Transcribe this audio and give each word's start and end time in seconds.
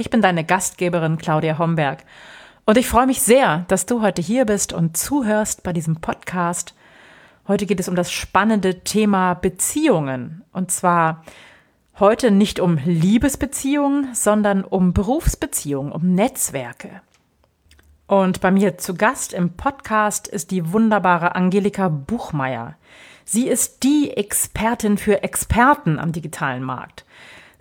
Ich 0.00 0.08
bin 0.08 0.22
deine 0.22 0.44
Gastgeberin 0.44 1.18
Claudia 1.18 1.58
Homberg 1.58 2.04
und 2.64 2.78
ich 2.78 2.88
freue 2.88 3.04
mich 3.04 3.20
sehr, 3.20 3.66
dass 3.68 3.84
du 3.84 4.00
heute 4.00 4.22
hier 4.22 4.46
bist 4.46 4.72
und 4.72 4.96
zuhörst 4.96 5.62
bei 5.62 5.74
diesem 5.74 5.96
Podcast. 5.96 6.74
Heute 7.46 7.66
geht 7.66 7.80
es 7.80 7.86
um 7.86 7.96
das 7.96 8.10
spannende 8.10 8.80
Thema 8.80 9.34
Beziehungen 9.34 10.42
und 10.54 10.70
zwar 10.70 11.22
heute 11.98 12.30
nicht 12.30 12.60
um 12.60 12.78
Liebesbeziehungen, 12.82 14.14
sondern 14.14 14.64
um 14.64 14.94
Berufsbeziehungen, 14.94 15.92
um 15.92 16.14
Netzwerke. 16.14 17.02
Und 18.06 18.40
bei 18.40 18.50
mir 18.50 18.78
zu 18.78 18.94
Gast 18.94 19.34
im 19.34 19.50
Podcast 19.50 20.28
ist 20.28 20.50
die 20.50 20.72
wunderbare 20.72 21.34
Angelika 21.34 21.90
Buchmeier. 21.90 22.74
Sie 23.26 23.48
ist 23.48 23.82
die 23.82 24.16
Expertin 24.16 24.96
für 24.96 25.22
Experten 25.22 25.98
am 25.98 26.12
digitalen 26.12 26.62
Markt. 26.62 27.04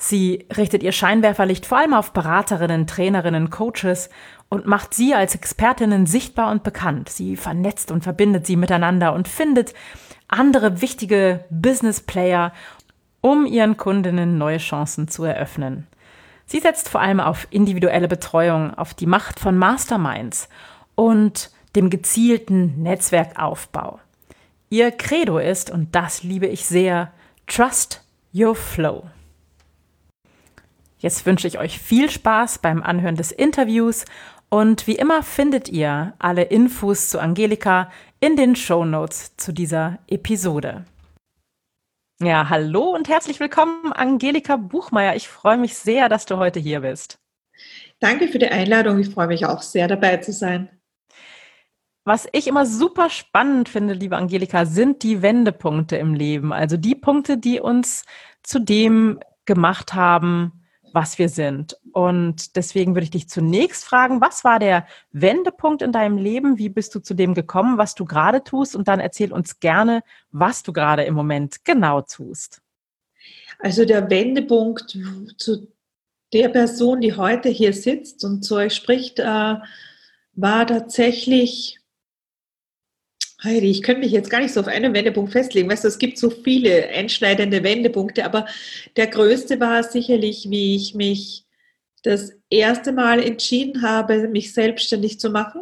Sie 0.02 0.48
richtet 0.56 0.82
ihr 0.82 0.94
Scheinwerferlicht 0.94 1.66
vor 1.66 1.78
allem 1.78 1.94
auf 1.94 2.14
Beraterinnen, 2.14 2.88
Trainerinnen, 2.88 3.50
Coaches 3.50 4.10
und 4.48 4.66
macht 4.66 4.94
sie 4.94 5.14
als 5.14 5.36
Expertinnen 5.36 6.06
sichtbar 6.06 6.52
und 6.52 6.64
bekannt. 6.64 7.10
Sie 7.10 7.36
vernetzt 7.36 7.92
und 7.92 8.02
verbindet 8.02 8.48
sie 8.48 8.56
miteinander 8.56 9.12
und 9.14 9.28
findet 9.28 9.74
andere 10.30 10.82
wichtige 10.82 11.44
Business 11.50 12.00
Player, 12.00 12.54
um 13.20 13.46
ihren 13.46 13.76
Kundinnen 13.76 14.38
neue 14.38 14.60
Chancen 14.60 15.10
zu 15.10 15.26
eröffnen. 15.26 15.86
Sie 16.46 16.62
setzt 16.62 16.88
vor 16.88 17.02
allem 17.02 17.20
auf 17.20 17.48
individuelle 17.50 18.08
Betreuung, 18.08 18.74
auf 18.76 18.94
die 18.94 19.06
Macht 19.06 19.38
von 19.38 19.58
Masterminds 19.58 20.48
und 20.96 21.52
dem 21.76 21.90
gezielten 21.90 22.82
Netzwerkaufbau. 22.82 24.00
Ihr 24.70 24.92
Credo 24.92 25.40
ist, 25.40 25.70
und 25.70 25.94
das 25.94 26.24
liebe 26.24 26.48
ich 26.48 26.66
sehr, 26.66 27.12
Trust 27.48 28.02
Your 28.34 28.56
Flow. 28.56 29.04
Jetzt 31.02 31.26
wünsche 31.26 31.48
ich 31.48 31.58
euch 31.58 31.80
viel 31.80 32.10
Spaß 32.10 32.60
beim 32.60 32.84
Anhören 32.84 33.16
des 33.16 33.32
Interviews 33.32 34.04
und 34.50 34.86
wie 34.86 34.96
immer 34.96 35.24
findet 35.24 35.70
ihr 35.70 36.14
alle 36.20 36.44
Infos 36.44 37.08
zu 37.08 37.20
Angelika 37.22 37.90
in 38.20 38.36
den 38.36 38.58
Show 38.58 38.84
Notes 38.84 39.38
zu 39.38 39.54
dieser 39.54 40.00
Episode. 40.08 40.84
Ja, 42.22 42.50
hallo 42.50 42.94
und 42.94 43.08
herzlich 43.08 43.40
willkommen, 43.40 43.94
Angelika 43.94 44.58
Buchmeier. 44.58 45.16
Ich 45.16 45.30
freue 45.30 45.58
mich 45.58 45.78
sehr, 45.78 46.10
dass 46.10 46.26
du 46.26 46.36
heute 46.36 46.60
hier 46.60 46.82
bist. 46.82 47.18
Danke 48.02 48.28
für 48.28 48.40
die 48.40 48.50
Einladung. 48.50 49.00
Ich 49.00 49.10
freue 49.10 49.28
mich 49.28 49.46
auch 49.46 49.62
sehr, 49.62 49.88
dabei 49.88 50.18
zu 50.18 50.34
sein. 50.34 50.68
Was 52.04 52.28
ich 52.34 52.48
immer 52.48 52.66
super 52.66 53.10
spannend 53.10 53.70
finde, 53.70 53.94
liebe 53.94 54.18
Angelika, 54.18 54.66
sind 54.66 55.04
die 55.04 55.22
Wendepunkte 55.22 55.96
im 55.96 56.14
Leben. 56.14 56.52
Also 56.52 56.76
die 56.76 56.96
Punkte, 56.96 57.38
die 57.38 57.62
uns 57.62 58.04
zu 58.44 58.60
dem 58.60 59.22
gemacht 59.46 59.94
haben, 59.94 60.59
was 60.94 61.20
wir 61.20 61.30
sind. 61.30 61.78
Und 61.92 62.56
deswegen 62.56 62.96
würde 62.96 63.04
ich 63.04 63.12
dich 63.12 63.30
zunächst 63.30 63.86
fragen, 63.86 64.22
was 64.22 64.44
war 64.44 64.60
der 64.60 64.86
Wendepunkt 65.12 65.82
in 65.82 65.92
deinem 65.92 66.18
Leben? 66.18 66.58
Wie 66.58 66.70
bist 66.70 66.94
du 66.96 67.00
zu 67.00 67.14
dem 67.14 67.34
gekommen, 67.34 67.78
was 67.78 67.96
du 67.96 68.06
gerade 68.06 68.44
tust? 68.44 68.76
Und 68.76 68.88
dann 68.88 69.00
erzähl 69.00 69.34
uns 69.34 69.60
gerne, 69.60 70.02
was 70.32 70.64
du 70.64 70.74
gerade 70.74 71.04
im 71.04 71.14
Moment 71.14 71.66
genau 71.66 72.02
tust. 72.02 72.62
Also 73.60 73.86
der 73.86 74.10
Wendepunkt 74.10 74.98
zu 75.38 75.68
der 76.32 76.50
Person, 76.50 77.02
die 77.02 77.16
heute 77.16 77.50
hier 77.50 77.74
sitzt 77.74 78.24
und 78.24 78.44
zu 78.44 78.56
euch 78.56 78.76
spricht, 78.76 79.20
äh, 79.20 79.56
war 80.34 80.68
tatsächlich 80.68 81.79
Heidi, 83.44 83.72
ich 83.72 83.84
könnte 83.84 84.02
mich 84.02 84.12
jetzt 84.12 84.30
gar 84.30 84.42
nicht 84.42 84.54
so 84.54 84.60
auf 84.60 84.68
einen 84.68 84.94
Wendepunkt 84.94 85.32
festlegen. 85.32 85.70
Weißt 85.70 85.86
du, 85.86 85.88
es 85.88 85.98
gibt 85.98 86.18
so 86.18 86.30
viele 86.30 86.90
einschneidende 86.90 87.64
Wendepunkte, 87.64 88.26
aber 88.26 88.46
der 88.98 89.08
größte 89.08 89.60
war 89.60 89.84
sicherlich, 89.84 90.50
wie 90.50 90.76
ich 90.76 90.94
mich 90.94 91.46
das 92.04 92.34
erste 92.50 92.92
Mal 92.92 93.24
entschieden 93.24 93.82
habe, 93.82 94.28
mich 94.28 94.54
selbstständig 94.54 95.20
zu 95.20 95.30
machen. 95.30 95.62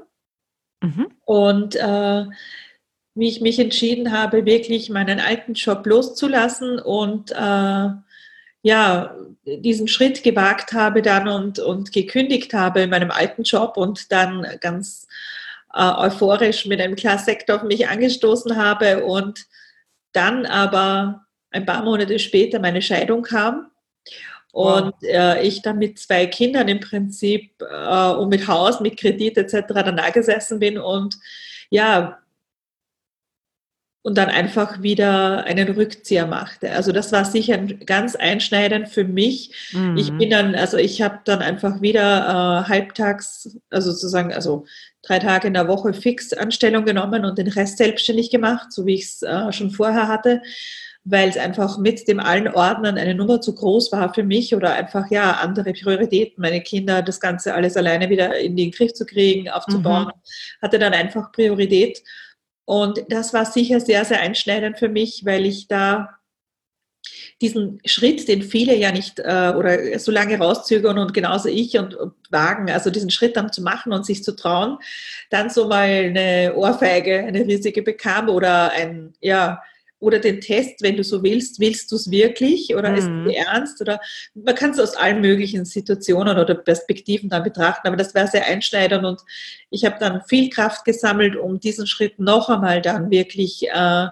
Mhm. 0.82 1.08
Und 1.26 1.76
äh, 1.76 2.26
wie 3.16 3.28
ich 3.28 3.42
mich 3.42 3.60
entschieden 3.60 4.12
habe, 4.12 4.46
wirklich 4.46 4.90
meinen 4.90 5.20
alten 5.20 5.54
Job 5.54 5.86
loszulassen 5.86 6.80
und 6.80 7.32
äh, 7.32 7.90
ja, 8.62 9.16
diesen 9.46 9.88
Schritt 9.88 10.24
gewagt 10.24 10.74
habe 10.74 11.02
dann 11.02 11.28
und, 11.28 11.60
und 11.60 11.92
gekündigt 11.92 12.54
habe 12.54 12.82
in 12.82 12.90
meinem 12.90 13.12
alten 13.12 13.44
Job 13.44 13.78
und 13.78 14.12
dann 14.12 14.46
ganz 14.62 15.08
äh, 15.78 16.08
euphorisch 16.08 16.66
mit 16.66 16.82
einem 16.82 16.96
Glas 16.96 17.26
Sekt 17.26 17.52
auf 17.52 17.64
mich 17.64 17.88
angestoßen 17.88 18.56
habe 18.58 19.06
und 19.06 19.46
dann 20.12 20.46
aber 20.46 21.26
ein 21.52 21.66
paar 21.66 21.84
Monate 21.84 22.18
später 22.18 22.60
meine 22.60 22.82
Scheidung 22.82 23.22
kam 23.22 23.70
und 24.52 24.96
äh, 25.04 25.44
ich 25.44 25.62
dann 25.62 25.78
mit 25.78 26.00
zwei 26.00 26.26
Kindern 26.26 26.68
im 26.68 26.80
Prinzip 26.80 27.52
äh, 27.62 28.10
und 28.10 28.30
mit 28.30 28.48
Haus, 28.48 28.80
mit 28.80 28.98
Kredit 28.98 29.38
etc. 29.38 29.68
danach 29.68 30.12
gesessen 30.12 30.60
bin 30.60 30.80
und 30.80 31.16
ja, 31.70 32.18
und 34.08 34.18
dann 34.18 34.30
einfach 34.30 34.82
wieder 34.82 35.44
einen 35.44 35.68
Rückzieher 35.68 36.28
machte. 36.28 36.72
Also 36.72 36.94
das 36.94 37.12
war 37.12 37.26
sicher 37.26 37.58
ganz 37.58 38.16
einschneidend 38.16 38.88
für 38.88 39.04
mich. 39.04 39.52
Mhm. 39.74 39.98
Ich 39.98 40.14
bin 40.14 40.30
dann, 40.30 40.56
also 40.56 40.78
ich 40.78 41.02
habe 41.02 41.20
dann 41.26 41.42
einfach 41.42 41.82
wieder 41.82 42.64
äh, 42.64 42.70
halbtags, 42.70 43.58
also 43.70 43.92
sozusagen, 43.92 44.34
also 44.34 44.64
drei 45.02 45.20
Tage 45.20 45.50
in 45.50 45.56
der 45.56 45.68
Woche 45.68 45.92
fix 45.92 46.32
Anstellung 46.32 46.86
genommen 46.86 47.26
und 47.26 47.38
den 47.38 47.50
Rest 47.50 47.80
selbstständig 47.80 48.30
gemacht, 48.30 48.72
so 48.72 48.86
wie 48.86 48.94
ich 48.94 49.04
es 49.04 49.24
äh, 49.24 49.52
schon 49.52 49.72
vorher 49.72 50.08
hatte, 50.08 50.42
weil 51.04 51.28
es 51.28 51.36
einfach 51.36 51.78
mit 51.78 52.08
dem 52.08 52.22
allen 52.22 52.48
Ordnern 52.48 52.98
eine 52.98 53.14
Nummer 53.14 53.42
zu 53.42 53.56
groß 53.56 53.92
war 53.92 54.14
für 54.14 54.24
mich 54.24 54.56
oder 54.56 54.74
einfach 54.74 55.12
ja 55.12 55.32
andere 55.34 55.74
Prioritäten, 55.74 56.42
meine 56.42 56.62
Kinder, 56.62 57.02
das 57.02 57.20
Ganze 57.20 57.54
alles 57.54 57.76
alleine 57.76 58.10
wieder 58.10 58.38
in 58.40 58.56
den 58.56 58.72
Griff 58.72 58.94
zu 58.94 59.06
kriegen, 59.06 59.50
aufzubauen, 59.50 60.06
mhm. 60.06 60.62
hatte 60.62 60.80
dann 60.80 60.94
einfach 60.94 61.34
Priorität. 61.34 62.02
Und 62.68 63.06
das 63.08 63.34
war 63.34 63.46
sicher 63.46 63.80
sehr, 63.80 64.04
sehr 64.04 64.20
einschneidend 64.20 64.78
für 64.78 64.90
mich, 64.90 65.24
weil 65.24 65.46
ich 65.46 65.70
da 65.70 66.18
diesen 67.40 67.80
Schritt, 67.86 68.28
den 68.28 68.42
viele 68.42 68.76
ja 68.76 68.92
nicht 68.92 69.20
äh, 69.20 69.54
oder 69.56 69.98
so 70.00 70.12
lange 70.12 70.38
rauszögern 70.38 70.98
und 70.98 71.14
genauso 71.14 71.48
ich 71.48 71.78
und, 71.78 71.96
und, 71.96 72.14
wagen, 72.30 72.70
also 72.70 72.90
diesen 72.90 73.10
Schritt 73.10 73.38
dann 73.38 73.54
zu 73.54 73.62
machen 73.62 73.94
und 73.94 74.06
sich 74.06 74.22
zu 74.22 74.36
trauen, 74.36 74.80
dann 75.30 75.50
so 75.50 75.70
mal 75.70 75.88
eine 75.88 76.56
Ohrfeige, 76.58 77.20
eine 77.20 77.46
riesige 77.46 77.84
bekam 77.84 78.28
oder 78.28 78.74
ein, 78.74 79.14
ja, 79.22 79.64
oder 80.00 80.20
den 80.20 80.42
Test, 80.42 80.82
wenn 80.82 80.96
du 80.96 81.04
so 81.04 81.24
willst, 81.24 81.60
willst 81.60 81.92
du 81.92 81.96
es 81.96 82.12
wirklich 82.12 82.76
oder 82.76 82.92
mhm. 82.92 82.98
ist 82.98 83.10
es 83.10 83.46
ernst? 83.46 83.82
Oder 83.82 84.00
man 84.36 84.56
kann 84.56 84.72
es 84.72 84.80
aus 84.80 84.96
allen 84.96 85.22
möglichen 85.22 85.66
Situationen 85.66 86.38
oder 86.38 86.56
Perspektiven 86.56 87.30
dann 87.30 87.44
betrachten, 87.44 87.88
aber 87.88 87.98
das 87.98 88.14
war 88.14 88.28
sehr 88.28 88.46
einschneidend 88.46 89.06
und 89.06 89.22
ich 89.70 89.86
habe 89.86 89.98
dann 90.00 90.22
viel 90.28 90.50
Kraft 90.50 90.86
gesammelt, 90.86 91.36
um 91.36 91.60
diesen 91.60 91.88
Schritt 91.88 92.20
noch 92.20 92.50
einmal 92.50 92.82
dann 92.82 93.10
wirklich 93.10 93.68
äh, 93.70 94.08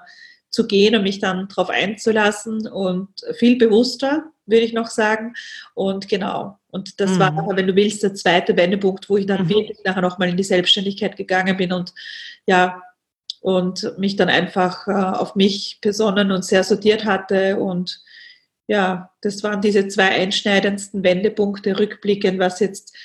zu 0.49 0.65
gehen 0.65 0.95
und 0.95 1.03
mich 1.03 1.19
dann 1.19 1.47
darauf 1.49 1.69
einzulassen 1.69 2.67
und 2.67 3.09
viel 3.37 3.57
bewusster, 3.57 4.23
würde 4.45 4.65
ich 4.65 4.73
noch 4.73 4.87
sagen. 4.87 5.33
Und 5.73 6.07
genau, 6.07 6.57
und 6.71 6.99
das 6.99 7.11
mhm. 7.11 7.19
war, 7.19 7.55
wenn 7.55 7.67
du 7.67 7.75
willst, 7.75 8.03
der 8.03 8.15
zweite 8.15 8.57
Wendepunkt, 8.57 9.09
wo 9.09 9.17
ich 9.17 9.25
dann 9.25 9.43
mhm. 9.43 9.49
wirklich 9.49 9.77
nachher 9.83 10.01
nochmal 10.01 10.29
in 10.29 10.37
die 10.37 10.43
Selbstständigkeit 10.43 11.15
gegangen 11.15 11.57
bin 11.57 11.71
und 11.71 11.93
ja, 12.47 12.81
und 13.45 13.95
mich 13.99 14.15
dann 14.15 14.27
einfach 14.27 14.87
äh, 14.87 14.91
auf 14.91 15.35
mich 15.35 15.77
besonnen 15.79 16.31
und 16.31 16.43
sehr 16.43 16.63
sortiert 16.63 17.05
hatte. 17.05 17.57
Und 17.57 18.01
ja, 18.65 19.11
das 19.21 19.43
waren 19.43 19.61
diese 19.61 19.87
zwei 19.87 20.09
einschneidendsten 20.09 21.03
Wendepunkte 21.03 21.77
rückblickend, 21.77 22.39
was 22.39 22.59
jetzt 22.59 22.97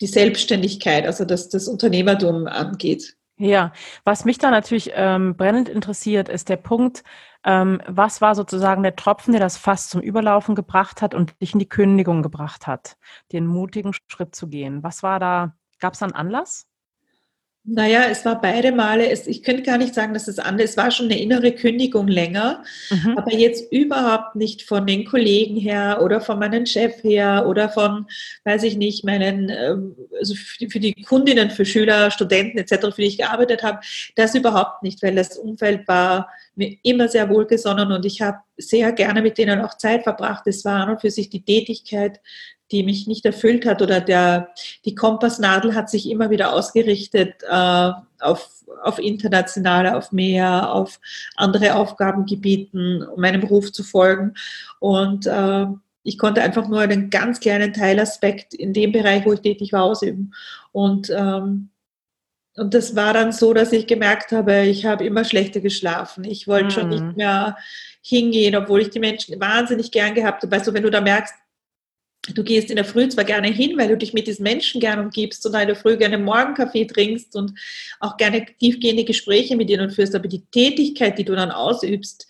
die 0.00 0.08
Selbstständigkeit, 0.08 1.06
also 1.06 1.24
das, 1.24 1.48
das 1.48 1.68
Unternehmertum 1.68 2.48
angeht. 2.48 3.14
Ja, 3.36 3.72
was 4.02 4.24
mich 4.24 4.38
da 4.38 4.50
natürlich 4.50 4.90
ähm, 4.96 5.36
brennend 5.36 5.68
interessiert, 5.68 6.28
ist 6.28 6.48
der 6.48 6.56
Punkt, 6.56 7.04
ähm, 7.44 7.80
was 7.86 8.20
war 8.20 8.34
sozusagen 8.34 8.82
der 8.82 8.96
Tropfen, 8.96 9.30
der 9.30 9.40
das 9.40 9.56
Fass 9.56 9.88
zum 9.88 10.00
Überlaufen 10.00 10.56
gebracht 10.56 11.02
hat 11.02 11.14
und 11.14 11.40
dich 11.40 11.52
in 11.52 11.60
die 11.60 11.68
Kündigung 11.68 12.24
gebracht 12.24 12.66
hat, 12.66 12.96
den 13.30 13.46
mutigen 13.46 13.92
Schritt 14.08 14.34
zu 14.34 14.48
gehen? 14.48 14.82
Was 14.82 15.04
war 15.04 15.20
da, 15.20 15.54
gab 15.78 15.92
es 15.92 16.00
da 16.00 16.06
einen 16.06 16.16
Anlass? 16.16 16.67
Naja, 17.70 18.06
es 18.10 18.24
war 18.24 18.40
beide 18.40 18.72
Male, 18.72 19.10
es, 19.10 19.26
ich 19.26 19.42
könnte 19.42 19.62
gar 19.62 19.76
nicht 19.76 19.94
sagen, 19.94 20.14
dass 20.14 20.26
es 20.26 20.38
anders, 20.38 20.70
es 20.70 20.76
war 20.78 20.90
schon 20.90 21.06
eine 21.06 21.20
innere 21.20 21.52
Kündigung 21.52 22.08
länger, 22.08 22.64
mhm. 22.88 23.18
aber 23.18 23.34
jetzt 23.34 23.70
überhaupt 23.70 24.36
nicht 24.36 24.62
von 24.62 24.86
den 24.86 25.04
Kollegen 25.04 25.56
her 25.56 26.00
oder 26.02 26.22
von 26.22 26.38
meinem 26.38 26.64
Chef 26.64 27.04
her 27.04 27.44
oder 27.46 27.68
von, 27.68 28.06
weiß 28.44 28.62
ich 28.62 28.76
nicht, 28.78 29.04
meinen, 29.04 29.50
ähm, 29.50 29.96
also 30.18 30.34
für 30.34 30.80
die 30.80 30.94
Kundinnen, 31.02 31.50
für 31.50 31.66
Schüler, 31.66 32.10
Studenten 32.10 32.56
etc., 32.56 32.86
für 32.94 33.02
die 33.02 33.08
ich 33.08 33.18
gearbeitet 33.18 33.62
habe, 33.62 33.80
das 34.14 34.34
überhaupt 34.34 34.82
nicht, 34.82 35.02
weil 35.02 35.14
das 35.14 35.36
Umfeld 35.36 35.86
war 35.86 36.28
mir 36.58 36.76
immer 36.82 37.08
sehr 37.08 37.28
wohlgesonnen 37.28 37.92
und 37.92 38.04
ich 38.04 38.20
habe 38.20 38.38
sehr 38.56 38.92
gerne 38.92 39.22
mit 39.22 39.38
denen 39.38 39.60
auch 39.60 39.76
Zeit 39.76 40.02
verbracht. 40.02 40.46
Es 40.46 40.64
war 40.64 40.82
an 40.82 40.90
und 40.90 41.00
für 41.00 41.10
sich 41.10 41.30
die 41.30 41.44
Tätigkeit, 41.44 42.20
die 42.70 42.82
mich 42.82 43.06
nicht 43.06 43.24
erfüllt 43.24 43.64
hat 43.64 43.80
oder 43.80 44.00
der, 44.00 44.50
die 44.84 44.94
Kompassnadel 44.94 45.74
hat 45.74 45.88
sich 45.88 46.10
immer 46.10 46.30
wieder 46.30 46.52
ausgerichtet 46.52 47.42
äh, 47.48 47.90
auf, 48.20 48.50
auf 48.82 48.98
internationale, 48.98 49.96
auf 49.96 50.12
mehr, 50.12 50.72
auf 50.72 51.00
andere 51.36 51.76
Aufgabengebieten, 51.76 53.02
um 53.02 53.20
meinem 53.20 53.42
Ruf 53.42 53.72
zu 53.72 53.82
folgen. 53.82 54.34
Und 54.80 55.26
äh, 55.26 55.66
ich 56.02 56.18
konnte 56.18 56.42
einfach 56.42 56.68
nur 56.68 56.80
einen 56.80 57.10
ganz 57.10 57.40
kleinen 57.40 57.72
Teilaspekt 57.72 58.54
in 58.54 58.72
dem 58.72 58.92
Bereich, 58.92 59.24
wo 59.24 59.32
ich 59.32 59.40
tätig 59.40 59.72
war, 59.72 59.84
ausüben. 59.84 60.34
Und, 60.72 61.10
ähm, 61.10 61.70
und 62.58 62.74
das 62.74 62.96
war 62.96 63.14
dann 63.14 63.32
so, 63.32 63.54
dass 63.54 63.72
ich 63.72 63.86
gemerkt 63.86 64.32
habe, 64.32 64.66
ich 64.66 64.84
habe 64.84 65.04
immer 65.04 65.24
schlechter 65.24 65.60
geschlafen. 65.60 66.24
Ich 66.24 66.46
wollte 66.48 66.66
mhm. 66.66 66.70
schon 66.70 66.88
nicht 66.88 67.04
mhm. 67.04 67.14
mehr 67.16 67.56
hingehen, 68.02 68.56
obwohl 68.56 68.82
ich 68.82 68.90
die 68.90 69.00
Menschen 69.00 69.38
wahnsinnig 69.40 69.90
gern 69.90 70.14
gehabt 70.14 70.42
habe. 70.42 70.56
Also 70.56 70.74
wenn 70.74 70.82
du 70.82 70.90
da 70.90 71.00
merkst, 71.00 71.34
du 72.34 72.44
gehst 72.44 72.70
in 72.70 72.76
der 72.76 72.84
Früh 72.84 73.08
zwar 73.08 73.24
gerne 73.24 73.48
hin, 73.48 73.78
weil 73.78 73.88
du 73.88 73.96
dich 73.96 74.12
mit 74.12 74.26
diesen 74.26 74.42
Menschen 74.42 74.80
gerne 74.80 75.02
umgibst 75.02 75.44
und 75.46 75.54
in 75.54 75.66
der 75.66 75.76
Früh 75.76 75.96
gerne 75.96 76.18
Morgenkaffee 76.18 76.86
trinkst 76.86 77.36
und 77.36 77.52
auch 78.00 78.16
gerne 78.16 78.44
tiefgehende 78.58 79.04
Gespräche 79.04 79.56
mit 79.56 79.70
ihnen 79.70 79.90
führst, 79.90 80.14
aber 80.14 80.28
die 80.28 80.44
Tätigkeit, 80.50 81.18
die 81.18 81.24
du 81.24 81.34
dann 81.34 81.50
ausübst, 81.50 82.26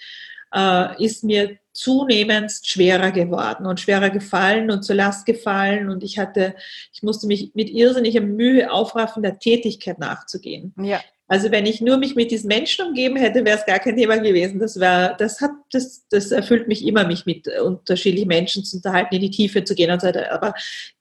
äh, 0.55 1.05
ist 1.05 1.25
mir 1.25 1.59
zunehmend 1.79 2.53
schwerer 2.65 3.13
geworden 3.13 3.65
und 3.65 3.79
schwerer 3.79 4.11
gefallen 4.11 4.71
und 4.73 4.83
zur 4.83 4.97
Last 4.97 5.27
gefallen 5.27 5.91
und 5.91 6.03
ich 6.03 6.19
hatte, 6.19 6.57
ich 6.93 7.05
musste 7.05 7.29
mich 7.29 7.53
mit 7.55 7.71
irrsinniger 7.71 8.21
Mühe 8.21 8.73
aufraffen, 8.73 9.23
der 9.23 9.39
Tätigkeit 9.39 10.01
nachzugehen. 10.01 10.75
Ja. 10.83 11.01
Also 11.31 11.51
wenn 11.51 11.67
ich 11.67 11.83
nur 11.83 11.99
mich 11.99 12.17
mit 12.17 12.31
diesen 12.31 12.49
Menschen 12.49 12.87
umgeben 12.87 13.17
hätte, 13.17 13.45
wäre 13.45 13.59
es 13.59 13.67
gar 13.67 13.79
kein 13.79 13.97
Thema 13.97 14.17
gewesen. 14.17 14.59
Das 14.59 14.81
wäre, 14.81 15.15
das 15.19 15.43
hat, 15.43 15.51
das, 15.71 16.09
das 16.09 16.31
erfüllt 16.33 16.69
mich 16.69 16.85
immer, 16.87 17.07
mich 17.07 17.27
mit 17.27 17.47
unterschiedlichen 17.61 18.29
Menschen 18.29 18.65
zu 18.65 18.79
unterhalten, 18.79 19.15
in 19.15 19.21
die 19.21 19.31
Tiefe 19.31 19.63
zu 19.63 19.75
gehen 19.75 19.91
und 19.91 20.01
so 20.01 20.07
weiter. 20.07 20.33
Aber 20.33 20.55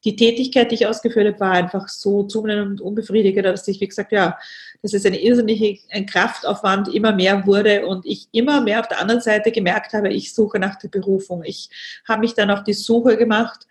die 0.04 0.18
Tätigkeit, 0.18 0.70
die 0.70 0.76
ich 0.76 0.86
ausgeführt 0.86 1.28
habe, 1.28 1.40
war 1.40 1.54
einfach 1.54 1.88
so 1.88 2.24
zunehmend 2.24 2.82
unbefriedigend, 2.82 3.46
dass 3.46 3.68
ich, 3.70 3.80
wie 3.80 3.88
gesagt, 3.88 4.12
ja, 4.12 4.38
dass 4.82 4.94
es 4.94 5.06
eine 5.06 5.22
irrsinnige, 5.22 5.80
ein 5.92 6.06
Kraftaufwand 6.06 6.94
immer 6.94 7.14
mehr 7.14 7.46
wurde 7.46 7.86
und 7.88 8.06
ich 8.06 8.28
immer 8.32 8.62
mehr 8.62 8.80
auf 8.80 8.88
der 8.88 9.02
anderen 9.02 9.22
Seite 9.22 9.52
gemerkt 9.52 9.94
habe, 9.94 10.10
ich 10.10 10.34
suche 10.34 10.60
nach 10.60 10.76
der 10.76 10.90
Berufung. 10.90 11.44
Ich 11.44 11.70
habe 12.08 12.22
mich 12.22 12.34
dann 12.34 12.52
auf 12.52 12.64
die 12.64 12.74
Suche 12.74 13.18
gemacht 13.18 13.68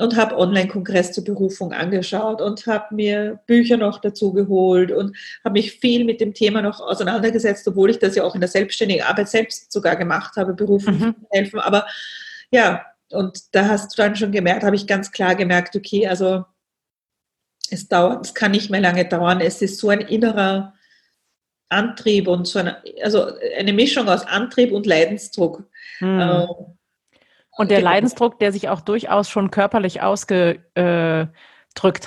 und 0.00 0.16
habe 0.16 0.36
Online-Kongress 0.36 1.12
zur 1.12 1.24
Berufung 1.24 1.72
angeschaut 1.72 2.40
und 2.40 2.66
habe 2.66 2.94
mir 2.94 3.40
Bücher 3.46 3.76
noch 3.76 4.00
dazu 4.00 4.32
geholt 4.32 4.90
und 4.90 5.16
habe 5.44 5.52
mich 5.52 5.72
viel 5.72 6.04
mit 6.04 6.20
dem 6.20 6.32
Thema 6.32 6.62
noch 6.62 6.80
auseinandergesetzt, 6.80 7.68
obwohl 7.68 7.90
ich 7.90 7.98
das 7.98 8.14
ja 8.14 8.24
auch 8.24 8.34
in 8.34 8.40
der 8.40 8.48
selbstständigen 8.48 9.04
Arbeit 9.04 9.28
selbst 9.28 9.70
sogar 9.70 9.96
gemacht 9.96 10.36
habe, 10.36 10.54
Berufung 10.54 10.98
mhm. 10.98 11.14
helfen. 11.30 11.60
Aber 11.60 11.86
ja, 12.50 12.86
und 13.12 13.54
da 13.54 13.68
hast 13.68 13.92
du 13.92 14.02
dann 14.02 14.16
schon 14.16 14.32
gemerkt, 14.32 14.62
habe 14.62 14.76
ich 14.76 14.86
ganz 14.86 15.12
klar 15.12 15.34
gemerkt, 15.34 15.76
okay, 15.76 16.06
also 16.06 16.44
es 17.72 17.88
dauert, 17.88 18.26
es 18.26 18.34
kann 18.34 18.52
nicht 18.52 18.70
mehr 18.70 18.80
lange 18.80 19.04
dauern. 19.04 19.40
Es 19.40 19.62
ist 19.62 19.78
so 19.78 19.88
ein 19.88 20.00
innerer 20.00 20.74
Antrieb 21.68 22.28
und 22.28 22.46
so 22.46 22.58
eine, 22.58 22.82
also 23.02 23.26
eine 23.58 23.72
Mischung 23.72 24.08
aus 24.08 24.26
Antrieb 24.26 24.72
und 24.72 24.86
Leidensdruck. 24.86 25.64
Mhm. 26.00 26.20
Ähm, 26.20 26.46
und 27.56 27.70
der 27.70 27.78
genau. 27.78 27.90
Leidensdruck, 27.90 28.38
der 28.38 28.52
sich 28.52 28.68
auch 28.68 28.80
durchaus 28.80 29.28
schon 29.28 29.50
körperlich 29.50 30.02
ausgedrückt 30.02 31.32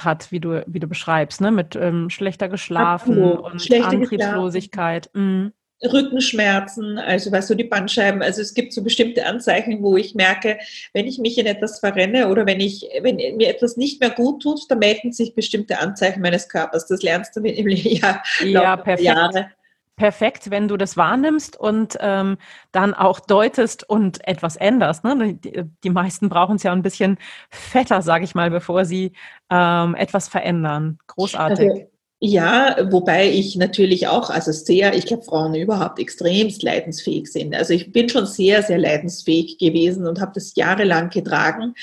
hat, 0.04 0.31
wie 0.31 0.39
du, 0.39 0.63
wie 0.68 0.80
du 0.80 0.88
beschreibst, 0.88 1.42
ne? 1.42 1.51
mit 1.51 1.75
ähm, 1.75 2.09
schlechter 2.09 2.50
geschlafen 2.50 3.24
Absolut. 3.24 3.51
und 3.51 3.62
Schlechte 3.62 3.88
Antriebslosigkeit. 3.88 5.09
Mhm. 5.13 5.54
Rückenschmerzen, 5.91 6.97
also 6.97 7.31
weißt 7.31 7.50
du, 7.50 7.56
die 7.56 7.63
Bandscheiben, 7.65 8.21
also 8.21 8.41
es 8.41 8.53
gibt 8.53 8.74
so 8.74 8.83
bestimmte 8.83 9.25
Anzeichen, 9.25 9.83
wo 9.83 9.97
ich 9.97 10.15
merke, 10.15 10.57
wenn 10.94 11.07
ich 11.07 11.19
mich 11.19 11.38
in 11.38 11.45
etwas 11.45 11.80
verrenne 11.80 12.30
oder 12.30 12.45
wenn 12.45 12.59
ich, 12.59 12.88
wenn 13.01 13.15
mir 13.15 13.50
etwas 13.50 13.77
nicht 13.77 14.00
mehr 14.00 14.09
gut 14.09 14.41
tut, 14.44 14.62
dann 14.69 14.80
melden 14.80 15.12
sich 15.12 15.35
bestimmte 15.35 15.80
Anzeichen 15.80 16.21
meines 16.21 16.47
Körpers. 16.50 16.88
Das 16.88 17.01
lernst 17.01 17.35
du 17.35 17.41
mit 17.41 17.57
im 17.57 17.68
Jahr, 17.68 18.24
ja, 18.44 18.77
perfekt. 18.77 19.06
Jahre 19.06 19.50
perfekt, 19.95 20.50
wenn 20.50 20.68
du 20.68 20.77
das 20.77 20.97
wahrnimmst 20.97 21.56
und 21.59 21.97
ähm, 22.00 22.38
dann 22.71 22.94
auch 22.94 23.19
deutest 23.19 23.88
und 23.88 24.27
etwas 24.27 24.56
änderst. 24.56 25.03
Ne? 25.03 25.35
Die, 25.35 25.63
die 25.83 25.89
meisten 25.89 26.30
brauchen 26.30 26.56
es 26.56 26.63
ja 26.63 26.71
ein 26.71 26.81
bisschen 26.81 27.18
fetter, 27.50 28.01
sage 28.01 28.24
ich 28.24 28.35
mal, 28.35 28.50
bevor 28.50 28.85
sie 28.85 29.13
ähm, 29.50 29.95
etwas 29.95 30.27
verändern. 30.27 30.97
Großartig. 31.07 31.69
Also, 31.69 31.93
ja, 32.25 32.78
wobei 32.90 33.30
ich 33.30 33.58
natürlich 33.58 34.08
auch, 34.08 34.30
also 34.30 34.54
sehr, 34.54 34.96
ich 34.96 35.06
glaube, 35.06 35.24
Frauen 35.24 35.56
überhaupt 35.56 36.00
extremst 36.00 36.64
leidensfähig 36.64 37.30
sind. 37.30 37.54
Also 37.54 37.74
ich 37.74 37.92
bin 37.92 38.08
schon 38.08 38.25
sehr, 38.25 38.64
sehr 38.64 38.78
leidensfähig 38.78 39.58
gewesen 39.58 40.08
und 40.08 40.22
habe 40.22 40.31
das 40.34 40.56
jahrelang 40.56 41.10
getragen. 41.10 41.75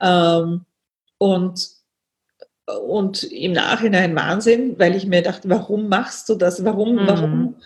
Ähm, 0.00 0.64
und 1.18 1.68
und 2.64 3.24
im 3.24 3.52
Nachhinein 3.52 4.16
Wahnsinn, 4.16 4.78
weil 4.78 4.96
ich 4.96 5.04
mir 5.04 5.20
dachte, 5.20 5.50
warum 5.50 5.90
machst 5.90 6.26
du 6.30 6.36
das? 6.36 6.64
Warum, 6.64 6.94
mhm. 6.94 7.06
warum, 7.06 7.56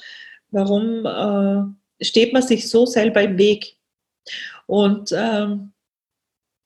warum 0.51 1.77
äh, 2.01 2.05
steht 2.05 2.33
man 2.33 2.43
sich 2.43 2.69
so 2.69 2.87
selber 2.87 3.23
im 3.23 3.39
Weg? 3.39 3.77
Und 4.67 5.15
ähm, 5.17 5.71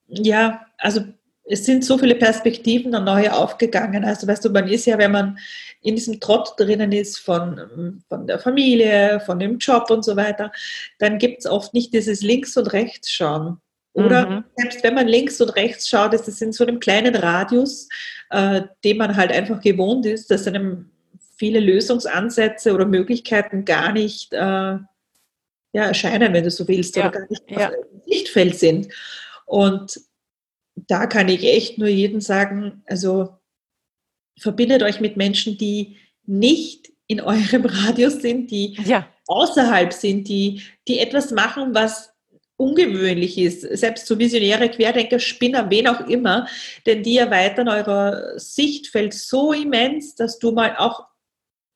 ja, 0.07 0.65
also 0.79 1.01
es 1.43 1.65
sind 1.65 1.83
so 1.83 1.97
viele 1.97 2.15
Perspektiven 2.15 2.95
und 2.95 3.05
neue 3.05 3.33
aufgegangen. 3.33 4.05
Also 4.05 4.27
weißt 4.27 4.45
du, 4.45 4.49
man 4.49 4.67
ist 4.67 4.85
ja, 4.85 4.97
wenn 4.97 5.11
man 5.11 5.37
in 5.81 5.95
diesem 5.95 6.19
Trott 6.19 6.53
drinnen 6.57 6.91
ist 6.91 7.19
von, 7.19 8.01
von 8.07 8.27
der 8.27 8.39
Familie, 8.39 9.21
von 9.25 9.39
dem 9.39 9.57
Job 9.57 9.89
und 9.89 10.05
so 10.05 10.15
weiter, 10.15 10.51
dann 10.99 11.17
gibt 11.17 11.39
es 11.39 11.45
oft 11.47 11.73
nicht 11.73 11.93
dieses 11.93 12.21
Links- 12.21 12.57
und 12.57 12.71
Rechts-Schauen. 12.71 13.59
Oder 13.93 14.29
mhm. 14.29 14.43
selbst 14.55 14.83
wenn 14.83 14.93
man 14.95 15.07
links 15.07 15.41
und 15.41 15.49
rechts 15.49 15.89
schaut, 15.89 16.13
ist 16.13 16.27
es 16.27 16.41
in 16.41 16.53
so 16.53 16.65
einem 16.65 16.79
kleinen 16.79 17.13
Radius, 17.13 17.89
äh, 18.29 18.61
den 18.85 18.97
man 18.97 19.17
halt 19.17 19.31
einfach 19.31 19.59
gewohnt 19.59 20.05
ist, 20.05 20.31
dass 20.31 20.47
einem 20.47 20.91
viele 21.35 21.59
Lösungsansätze 21.59 22.73
oder 22.73 22.85
Möglichkeiten 22.85 23.65
gar 23.65 23.91
nicht 23.91 24.31
äh, 24.31 24.37
ja, 24.37 24.83
erscheinen, 25.73 26.33
wenn 26.33 26.43
du 26.43 26.51
so 26.51 26.67
willst, 26.67 26.95
ja. 26.95 27.09
oder 27.09 27.19
gar 27.19 27.27
nicht 27.29 27.43
ja. 27.49 27.67
im 27.67 28.01
Sichtfeld 28.05 28.55
sind. 28.57 28.87
Und 29.45 29.99
da 30.91 31.07
kann 31.07 31.29
ich 31.29 31.45
echt 31.45 31.77
nur 31.77 31.87
jedem 31.87 32.19
sagen, 32.19 32.83
also 32.85 33.29
verbindet 34.37 34.83
euch 34.83 34.99
mit 34.99 35.15
Menschen, 35.15 35.57
die 35.57 35.95
nicht 36.25 36.91
in 37.07 37.21
eurem 37.21 37.63
Radius 37.65 38.15
sind, 38.21 38.51
die 38.51 38.77
ja. 38.83 39.07
außerhalb 39.27 39.93
sind, 39.93 40.27
die, 40.27 40.63
die 40.89 40.99
etwas 40.99 41.31
machen, 41.31 41.73
was 41.73 42.11
ungewöhnlich 42.57 43.37
ist, 43.37 43.61
selbst 43.61 44.05
so 44.05 44.19
visionäre 44.19 44.69
Querdenker, 44.69 45.19
Spinner, 45.19 45.69
wen 45.69 45.87
auch 45.87 46.01
immer, 46.07 46.47
denn 46.85 47.03
die 47.03 47.17
erweitern 47.17 47.69
euer 47.69 48.33
Sichtfeld 48.37 49.13
so 49.13 49.53
immens, 49.53 50.15
dass 50.15 50.39
du 50.39 50.51
mal 50.51 50.75
auch 50.77 51.05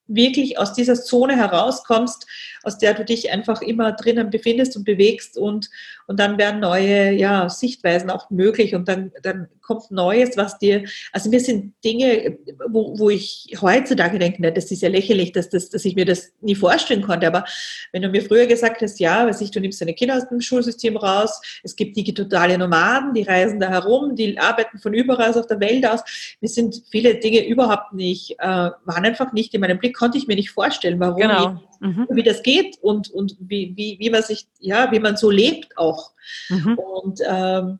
wirklich 0.07 0.60
aus 0.60 0.74
dieser 0.74 0.95
Zone 0.95 1.38
herauskommst, 1.38 2.27
aus 2.65 2.77
der 2.77 2.93
du 2.93 3.05
dich 3.05 3.31
einfach 3.31 3.62
immer 3.62 3.91
drinnen 3.91 4.29
befindest 4.29 4.75
und 4.75 4.84
bewegst 4.84 5.38
und, 5.38 5.69
und 6.07 6.19
dann 6.19 6.38
werden 6.38 6.60
neue 6.60 7.12
ja, 7.12 7.50
Sichtweisen 7.50 8.10
auch 8.10 8.29
möglich 8.29 8.75
und 8.75 8.88
dann, 8.88 9.12
dann 9.22 9.48
kommt 9.62 9.91
Neues, 9.91 10.38
was 10.38 10.57
dir, 10.57 10.84
also 11.12 11.29
mir 11.29 11.39
sind 11.39 11.74
Dinge, 11.84 12.38
wo, 12.67 12.98
wo 12.98 13.10
ich 13.10 13.55
heutzutage 13.62 14.19
denke, 14.19 14.38
na, 14.41 14.51
das 14.51 14.72
ist 14.72 14.81
ja 14.81 14.89
lächerlich, 14.89 15.31
dass, 15.31 15.50
das, 15.50 15.69
dass 15.69 15.86
ich 15.86 15.95
mir 15.95 16.05
das 16.05 16.31
nie 16.41 16.55
vorstellen 16.55 17.01
konnte, 17.01 17.27
aber 17.27 17.45
wenn 17.91 18.01
du 18.01 18.10
mir 18.10 18.22
früher 18.22 18.45
gesagt 18.45 18.81
hast, 18.81 19.00
ja, 19.00 19.27
weiß 19.27 19.41
ich, 19.41 19.51
du 19.51 19.60
nimmst 19.60 19.81
deine 19.81 19.93
Kinder 19.93 20.17
aus 20.17 20.29
dem 20.29 20.41
Schulsystem 20.41 20.98
raus, 20.98 21.41
es 21.63 21.75
gibt 21.75 21.98
digitale 21.98 22.57
Nomaden, 22.57 23.13
die 23.13 23.24
reisen 23.24 23.60
da 23.60 23.69
herum, 23.69 24.15
die 24.15 24.38
arbeiten 24.38 24.77
von 24.79 24.93
überall 24.93 25.25
auf 25.38 25.48
der 25.48 25.60
Welt 25.60 25.86
aus, 25.86 26.01
mir 26.41 26.50
sind 26.50 26.84
viele 26.91 27.15
Dinge 27.15 27.45
überhaupt 27.45 27.93
nicht, 27.93 28.36
äh, 28.39 28.45
waren 28.45 29.05
einfach 29.05 29.34
nicht 29.34 29.53
in 29.53 29.62
meinem 29.62 29.79
Blick, 29.79 29.95
konnte 29.95 30.17
ich 30.17 30.27
mir 30.27 30.36
nicht 30.36 30.51
vorstellen, 30.51 31.00
warum, 31.00 31.22
genau. 31.22 31.62
Mhm. 31.85 32.07
wie 32.11 32.23
das 32.23 32.43
geht 32.43 32.77
und, 32.81 33.09
und 33.09 33.35
wie, 33.39 33.73
wie, 33.75 33.97
wie 33.99 34.09
man 34.09 34.23
sich, 34.23 34.47
ja, 34.59 34.91
wie 34.91 34.99
man 34.99 35.17
so 35.17 35.29
lebt 35.29 35.77
auch. 35.77 36.11
Mhm. 36.49 36.77
Und 36.77 37.19
ähm, 37.27 37.79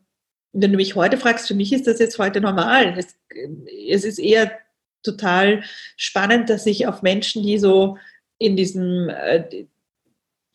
wenn 0.54 0.72
du 0.72 0.78
mich 0.78 0.96
heute 0.96 1.18
fragst, 1.18 1.48
für 1.48 1.56
mich 1.56 1.74
ist 1.74 1.88
das 1.88 2.00
jetzt 2.00 2.18
heute 2.18 2.42
normal. 2.42 2.96
Es, 2.98 3.18
es 3.90 4.06
ist 4.06 4.20
eher 4.20 4.52
total 5.04 5.64
spannend, 5.98 6.50
dass 6.50 6.66
ich 6.66 6.88
auf 6.88 7.02
Menschen, 7.02 7.44
die 7.44 7.58
so 7.58 7.98
in 8.38 8.56
diesem, 8.56 9.10
äh, 9.10 9.66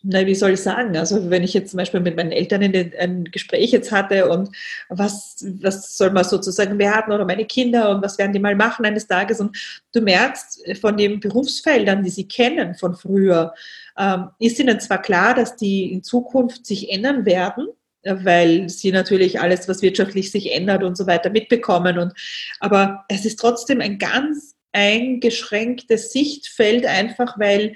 na, 0.03 0.25
wie 0.25 0.35
soll 0.35 0.53
ich 0.53 0.63
sagen? 0.63 0.97
Also 0.97 1.29
wenn 1.29 1.43
ich 1.43 1.53
jetzt 1.53 1.71
zum 1.71 1.79
Beispiel 1.79 2.01
mit 2.01 2.17
meinen 2.17 2.33
Eltern 2.33 2.63
ein 2.63 3.25
Gespräch 3.25 3.71
jetzt 3.71 3.93
hatte 3.93 4.29
und 4.31 4.49
was, 4.89 5.45
was 5.61 5.97
soll 5.97 6.11
man 6.11 6.25
sozusagen 6.25 6.79
werden 6.79 7.13
oder 7.13 7.27
meine 7.27 7.45
Kinder 7.45 7.91
und 7.91 8.03
was 8.03 8.17
werden 8.17 8.33
die 8.33 8.39
mal 8.39 8.55
machen 8.55 8.87
eines 8.87 9.07
Tages 9.07 9.41
und 9.41 9.57
du 9.93 10.01
merkst 10.01 10.79
von 10.81 10.97
den 10.97 11.21
Berufsfeldern, 11.21 12.03
die 12.03 12.11
sie 12.11 12.27
kennen 12.27 12.75
von 12.75 12.95
früher, 12.95 13.53
ähm, 13.99 14.29
ist 14.39 14.59
ihnen 14.59 14.81
zwar 14.81 15.03
klar, 15.03 15.35
dass 15.35 15.57
die 15.57 15.93
in 15.93 16.03
Zukunft 16.03 16.65
sich 16.67 16.91
ändern 16.91 17.27
werden, 17.27 17.69
weil 18.03 18.71
sie 18.71 18.93
natürlich 18.93 19.39
alles, 19.41 19.69
was 19.69 19.83
wirtschaftlich 19.83 20.31
sich 20.31 20.55
ändert 20.55 20.83
und 20.83 20.97
so 20.97 21.07
weiter 21.07 21.29
mitbekommen 21.29 21.99
und 21.99 22.15
aber 22.59 23.05
es 23.09 23.27
ist 23.27 23.39
trotzdem 23.39 23.83
ein 23.83 23.99
ganz 23.99 24.55
eingeschränktes 24.73 26.13
Sichtfeld 26.13 26.87
einfach, 26.87 27.39
weil 27.39 27.75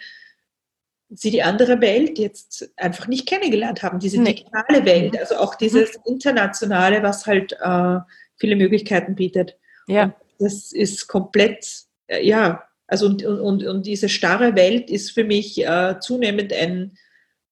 sie 1.15 1.31
die 1.31 1.43
andere 1.43 1.81
Welt 1.81 2.19
jetzt 2.19 2.71
einfach 2.77 3.07
nicht 3.07 3.27
kennengelernt 3.27 3.83
haben, 3.83 3.99
diese 3.99 4.21
nee. 4.21 4.35
digitale 4.35 4.85
Welt, 4.85 5.13
mhm. 5.13 5.19
also 5.19 5.37
auch 5.37 5.55
dieses 5.55 5.97
internationale, 6.05 7.03
was 7.03 7.27
halt 7.27 7.53
äh, 7.61 7.99
viele 8.37 8.57
Möglichkeiten 8.57 9.15
bietet. 9.15 9.57
Ja. 9.87 10.05
Und 10.05 10.15
das 10.39 10.73
ist 10.73 11.07
komplett, 11.07 11.67
äh, 12.09 12.27
ja, 12.27 12.65
also 12.87 13.07
und, 13.07 13.25
und, 13.25 13.65
und 13.65 13.87
diese 13.87 14.09
starre 14.09 14.57
Welt 14.57 14.91
ist 14.91 15.13
für 15.13 15.25
mich 15.25 15.65
äh, 15.65 15.97
zunehmend 16.01 16.53
ein 16.53 16.99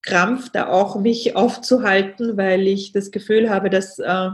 Krampf, 0.03 0.51
da 0.51 0.69
auch 0.69 1.01
mich 1.01 1.37
aufzuhalten, 1.37 2.37
weil 2.37 2.67
ich 2.67 2.93
das 2.93 3.11
Gefühl 3.11 3.49
habe, 3.51 3.71
dass 3.71 3.99
äh, 3.99 4.31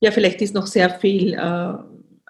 ja, 0.00 0.10
vielleicht 0.10 0.42
ist 0.42 0.54
noch 0.54 0.66
sehr 0.66 0.90
viel 0.90 1.34
äh, 1.34 1.74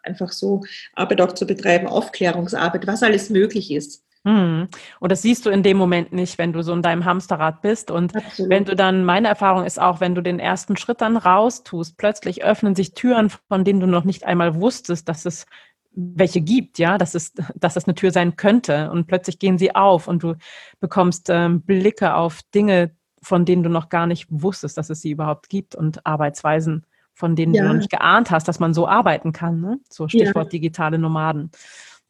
einfach 0.02 0.30
so 0.30 0.62
Arbeit 0.94 1.22
auch 1.22 1.32
zu 1.32 1.46
betreiben, 1.46 1.86
Aufklärungsarbeit, 1.86 2.86
was 2.86 3.02
alles 3.02 3.30
möglich 3.30 3.70
ist. 3.70 4.04
Mhm. 4.24 4.68
Und 5.00 5.12
das 5.12 5.22
siehst 5.22 5.46
du 5.46 5.50
in 5.50 5.62
dem 5.62 5.76
Moment 5.76 6.12
nicht, 6.12 6.38
wenn 6.38 6.52
du 6.52 6.62
so 6.62 6.72
in 6.72 6.82
deinem 6.82 7.04
Hamsterrad 7.04 7.60
bist. 7.60 7.90
Und 7.90 8.14
Absolut. 8.14 8.50
wenn 8.50 8.64
du 8.64 8.76
dann, 8.76 9.04
meine 9.04 9.28
Erfahrung 9.28 9.64
ist 9.64 9.80
auch, 9.80 10.00
wenn 10.00 10.14
du 10.14 10.22
den 10.22 10.38
ersten 10.38 10.76
Schritt 10.76 11.00
dann 11.00 11.16
raustust, 11.16 11.96
plötzlich 11.96 12.44
öffnen 12.44 12.74
sich 12.74 12.94
Türen, 12.94 13.30
von 13.48 13.64
denen 13.64 13.80
du 13.80 13.86
noch 13.86 14.04
nicht 14.04 14.24
einmal 14.24 14.54
wusstest, 14.54 15.08
dass 15.08 15.24
es 15.26 15.46
welche 15.94 16.40
gibt, 16.40 16.78
ja, 16.78 16.96
dass 16.96 17.14
es, 17.14 17.32
dass 17.54 17.74
das 17.74 17.86
eine 17.86 17.94
Tür 17.94 18.12
sein 18.12 18.36
könnte. 18.36 18.90
Und 18.90 19.06
plötzlich 19.06 19.38
gehen 19.38 19.58
sie 19.58 19.74
auf 19.74 20.08
und 20.08 20.22
du 20.22 20.36
bekommst 20.80 21.28
ähm, 21.28 21.62
Blicke 21.62 22.14
auf 22.14 22.40
Dinge, 22.54 22.94
von 23.22 23.44
denen 23.44 23.62
du 23.62 23.70
noch 23.70 23.88
gar 23.88 24.06
nicht 24.06 24.26
wusstest, 24.30 24.78
dass 24.78 24.90
es 24.90 25.00
sie 25.00 25.10
überhaupt 25.10 25.48
gibt 25.48 25.74
und 25.74 26.06
Arbeitsweisen, 26.06 26.86
von 27.12 27.36
denen 27.36 27.54
ja. 27.54 27.62
du 27.62 27.68
noch 27.68 27.76
nicht 27.76 27.90
geahnt 27.90 28.30
hast, 28.30 28.48
dass 28.48 28.58
man 28.58 28.72
so 28.72 28.88
arbeiten 28.88 29.32
kann. 29.32 29.60
Ne? 29.60 29.78
So 29.88 30.08
Stichwort 30.08 30.46
ja. 30.46 30.50
digitale 30.50 30.98
Nomaden. 30.98 31.50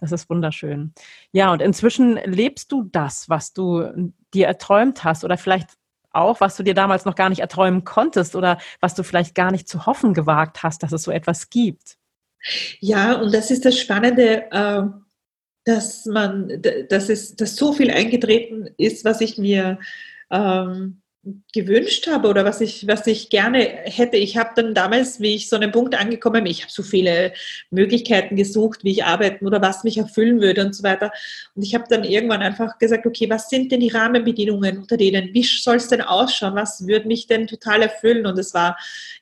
Das 0.02 0.10
ist 0.10 0.28
wunderschön. 0.28 0.92
Ja, 1.30 1.52
und 1.52 1.62
inzwischen 1.62 2.16
lebst 2.16 2.72
du 2.72 2.82
das, 2.82 3.28
was 3.28 3.52
du 3.52 4.12
dir 4.34 4.48
erträumt 4.48 5.04
hast 5.04 5.22
oder 5.22 5.38
vielleicht 5.38 5.70
auch, 6.10 6.40
was 6.40 6.56
du 6.56 6.64
dir 6.64 6.74
damals 6.74 7.04
noch 7.04 7.14
gar 7.14 7.28
nicht 7.28 7.38
erträumen 7.38 7.84
konntest 7.84 8.34
oder 8.34 8.58
was 8.80 8.96
du 8.96 9.04
vielleicht 9.04 9.36
gar 9.36 9.52
nicht 9.52 9.68
zu 9.68 9.86
hoffen 9.86 10.12
gewagt 10.12 10.64
hast, 10.64 10.82
dass 10.82 10.90
es 10.90 11.04
so 11.04 11.12
etwas 11.12 11.50
gibt. 11.50 11.98
Ja, 12.80 13.20
und 13.20 13.32
das 13.32 13.52
ist 13.52 13.64
das 13.64 13.78
Spannende, 13.78 14.50
äh, 14.50 14.82
dass 15.64 16.04
man, 16.06 16.60
dass 16.88 17.08
es, 17.08 17.36
dass 17.36 17.54
so 17.54 17.72
viel 17.72 17.92
eingetreten 17.92 18.70
ist, 18.78 19.04
was 19.04 19.20
ich 19.20 19.38
mir 19.38 19.78
ähm, 20.32 21.01
gewünscht 21.52 22.08
habe 22.08 22.28
oder 22.28 22.44
was 22.44 22.60
ich, 22.60 22.88
was 22.88 23.06
ich 23.06 23.30
gerne 23.30 23.58
hätte. 23.58 24.16
Ich 24.16 24.36
habe 24.36 24.50
dann 24.56 24.74
damals, 24.74 25.20
wie 25.20 25.36
ich 25.36 25.48
so 25.48 25.54
einen 25.54 25.70
Punkt 25.70 25.94
angekommen 25.94 26.42
bin, 26.42 26.50
ich 26.50 26.62
habe 26.62 26.72
so 26.72 26.82
viele 26.82 27.32
Möglichkeiten 27.70 28.34
gesucht, 28.34 28.82
wie 28.82 28.90
ich 28.90 29.04
arbeiten 29.04 29.46
oder 29.46 29.62
was 29.62 29.84
mich 29.84 29.98
erfüllen 29.98 30.40
würde 30.40 30.64
und 30.64 30.74
so 30.74 30.82
weiter. 30.82 31.12
Und 31.54 31.62
ich 31.62 31.74
habe 31.76 31.84
dann 31.88 32.02
irgendwann 32.02 32.42
einfach 32.42 32.76
gesagt, 32.78 33.06
okay, 33.06 33.30
was 33.30 33.48
sind 33.48 33.70
denn 33.70 33.80
die 33.80 33.90
Rahmenbedingungen 33.90 34.78
unter 34.78 34.96
denen? 34.96 35.32
Wie 35.32 35.44
soll 35.44 35.76
es 35.76 35.86
denn 35.86 36.00
ausschauen? 36.00 36.56
Was 36.56 36.88
würde 36.88 37.06
mich 37.06 37.28
denn 37.28 37.46
total 37.46 37.82
erfüllen? 37.82 38.26
Und 38.26 38.36
es 38.38 38.52
war 38.52 38.76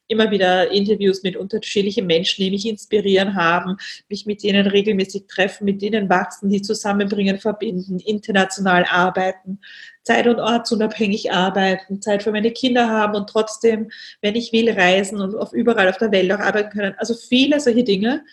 immer 0.09 0.31
wieder 0.31 0.71
Interviews 0.71 1.23
mit 1.23 1.37
unterschiedlichen 1.37 2.07
Menschen, 2.07 2.43
die 2.43 2.51
mich 2.51 2.67
inspirieren 2.67 3.37
haben, 3.37 3.77
mich 4.09 4.27
mit 4.27 4.43
denen 4.43 4.67
regelmäßig 4.67 5.27
treffen, 5.29 5.67
mit 5.67 5.83
denen 5.83 6.09
wachsen, 6.09 6.49
die 6.49 6.63
zusammenbringen, 6.63 7.39
verbinden, 7.39 8.01
international 8.01 8.85
arbeiten, 8.91 9.61
zeit- 10.03 10.27
und 10.27 10.41
ortsunabhängig 10.41 11.33
arbeiten, 11.33 12.01
Zeit 12.01 12.23
für 12.23 12.33
meine 12.33 12.51
Kinder 12.53 12.89
haben 12.89 13.15
und 13.15 13.29
trotzdem, 13.29 13.91
wenn 14.23 14.35
ich 14.35 14.53
will, 14.53 14.71
reisen 14.71 15.21
und 15.21 15.35
auf 15.35 15.53
überall 15.53 15.89
auf 15.89 15.99
der 15.99 16.13
Welt 16.13 16.33
auch 16.33 16.39
arbeiten 16.39 16.71
können. 16.71 16.95
Also 16.99 17.15
viele 17.15 17.61
solche 17.61 17.85
Dinge. 17.85 18.25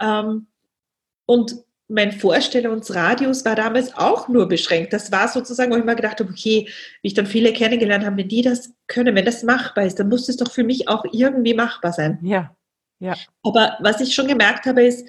Ähm, 0.00 0.46
und 1.26 1.56
mein 1.88 2.12
Vorstellungsradius 2.12 3.44
war 3.44 3.54
damals 3.54 3.94
auch 3.94 4.28
nur 4.28 4.48
beschränkt. 4.48 4.92
Das 4.94 5.12
war 5.12 5.28
sozusagen, 5.28 5.70
wo 5.72 5.76
ich 5.76 5.84
mir 5.84 5.94
gedacht 5.94 6.20
habe, 6.20 6.30
okay, 6.30 6.68
wie 7.02 7.08
ich 7.08 7.14
dann 7.14 7.26
viele 7.26 7.52
kennengelernt 7.52 8.04
habe, 8.04 8.16
wenn 8.16 8.28
die 8.28 8.42
das 8.42 8.72
können, 8.86 9.14
wenn 9.14 9.26
das 9.26 9.42
machbar 9.42 9.84
ist, 9.84 9.98
dann 9.98 10.08
muss 10.08 10.28
es 10.28 10.38
doch 10.38 10.50
für 10.50 10.64
mich 10.64 10.88
auch 10.88 11.04
irgendwie 11.12 11.54
machbar 11.54 11.92
sein. 11.92 12.18
Ja, 12.22 12.56
ja. 12.98 13.14
Aber 13.42 13.76
was 13.80 14.00
ich 14.00 14.14
schon 14.14 14.26
gemerkt 14.26 14.64
habe, 14.64 14.84
ist, 14.84 15.06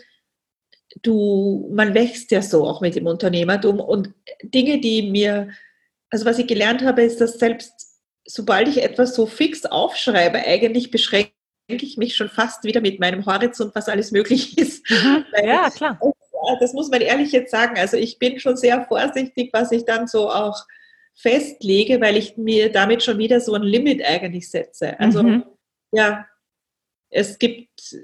du, 1.01 1.69
man 1.73 1.93
wächst 1.93 2.31
ja 2.31 2.41
so 2.41 2.67
auch 2.67 2.81
mit 2.81 2.95
dem 2.95 3.07
Unternehmertum 3.07 3.79
und 3.79 4.13
Dinge, 4.43 4.79
die 4.79 5.09
mir, 5.09 5.49
also 6.13 6.25
was 6.25 6.39
ich 6.39 6.47
gelernt 6.47 6.83
habe, 6.83 7.03
ist, 7.03 7.19
dass 7.19 7.39
selbst 7.39 7.73
sobald 8.25 8.67
ich 8.67 8.83
etwas 8.83 9.15
so 9.15 9.25
fix 9.25 9.65
aufschreibe, 9.65 10.37
eigentlich 10.37 10.91
beschränke 10.91 11.33
ich 11.67 11.97
mich 11.97 12.15
schon 12.15 12.29
fast 12.29 12.63
wieder 12.63 12.79
mit 12.79 12.99
meinem 12.99 13.25
Horizont, 13.25 13.75
was 13.75 13.89
alles 13.89 14.11
möglich 14.11 14.57
ist. 14.57 14.89
Mhm. 14.89 15.25
Ja, 15.43 15.69
klar 15.69 15.99
das 16.59 16.73
muss 16.73 16.89
man 16.89 17.01
ehrlich 17.01 17.31
jetzt 17.31 17.51
sagen. 17.51 17.77
Also 17.77 17.97
ich 17.97 18.19
bin 18.19 18.39
schon 18.39 18.57
sehr 18.57 18.85
vorsichtig, 18.85 19.51
was 19.53 19.71
ich 19.71 19.85
dann 19.85 20.07
so 20.07 20.29
auch 20.29 20.65
festlege, 21.15 22.01
weil 22.01 22.17
ich 22.17 22.37
mir 22.37 22.71
damit 22.71 23.03
schon 23.03 23.17
wieder 23.17 23.39
so 23.39 23.53
ein 23.53 23.63
Limit 23.63 24.03
eigentlich 24.03 24.49
setze. 24.49 24.99
Also 24.99 25.23
mhm. 25.23 25.43
ja, 25.91 26.25
es 27.09 27.37
gibt, 27.37 27.95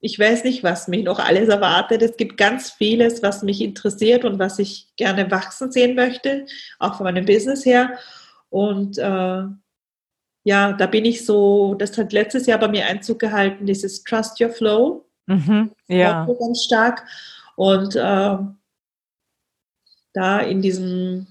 ich 0.00 0.18
weiß 0.18 0.44
nicht, 0.44 0.62
was 0.62 0.88
mich 0.88 1.04
noch 1.04 1.18
alles 1.18 1.48
erwartet. 1.48 2.02
Es 2.02 2.16
gibt 2.16 2.36
ganz 2.36 2.70
vieles, 2.70 3.22
was 3.22 3.42
mich 3.42 3.60
interessiert 3.60 4.24
und 4.24 4.38
was 4.38 4.58
ich 4.58 4.88
gerne 4.96 5.30
wachsen 5.30 5.72
sehen 5.72 5.96
möchte, 5.96 6.46
auch 6.78 6.96
von 6.96 7.04
meinem 7.04 7.24
Business 7.24 7.64
her. 7.64 7.98
Und 8.48 8.98
äh, 8.98 9.42
ja, 10.44 10.72
da 10.72 10.86
bin 10.86 11.04
ich 11.04 11.26
so, 11.26 11.74
das 11.74 11.98
hat 11.98 12.12
letztes 12.12 12.46
Jahr 12.46 12.58
bei 12.58 12.68
mir 12.68 12.86
Einzug 12.86 13.18
gehalten, 13.18 13.66
dieses 13.66 14.04
Trust 14.04 14.40
Your 14.40 14.50
Flow. 14.50 15.04
Mhm, 15.26 15.72
ja. 15.88 16.26
Ganz 16.26 16.64
stark. 16.64 17.04
Und 17.56 17.96
äh, 17.96 18.38
da 20.12 20.40
in 20.40 20.62
diesem 20.62 21.26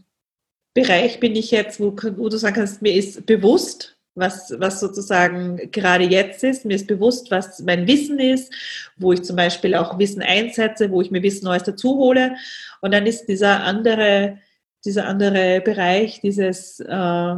Bereich 0.74 1.20
bin 1.20 1.36
ich 1.36 1.52
jetzt, 1.52 1.80
wo, 1.80 1.96
wo 2.18 2.30
du 2.30 2.38
sagen 2.38 2.56
kannst, 2.56 2.82
mir 2.82 2.94
ist 2.94 3.26
bewusst, 3.26 3.97
was, 4.18 4.54
was 4.58 4.80
sozusagen 4.80 5.72
gerade 5.72 6.04
jetzt 6.04 6.44
ist. 6.44 6.66
Mir 6.66 6.76
ist 6.76 6.88
bewusst, 6.88 7.32
was 7.32 7.60
mein 7.60 7.88
Wissen 7.88 8.20
ist, 8.20 8.52
wo 8.98 9.14
ich 9.14 9.24
zum 9.24 9.36
Beispiel 9.36 9.76
auch 9.76 9.98
Wissen 10.00 10.22
einsetze, 10.22 10.92
wo 10.92 11.02
ich 11.02 11.12
mir 11.12 11.24
Wissen 11.24 11.46
Neues 11.46 11.64
dazu 11.64 11.98
hole. 11.98 12.36
Und 12.82 12.94
dann 12.94 13.06
ist 13.06 13.26
dieser 13.26 13.64
andere, 13.64 14.40
dieser 14.86 15.08
andere 15.08 15.62
Bereich, 15.62 16.20
dieses 16.22 16.80
äh, 16.80 17.36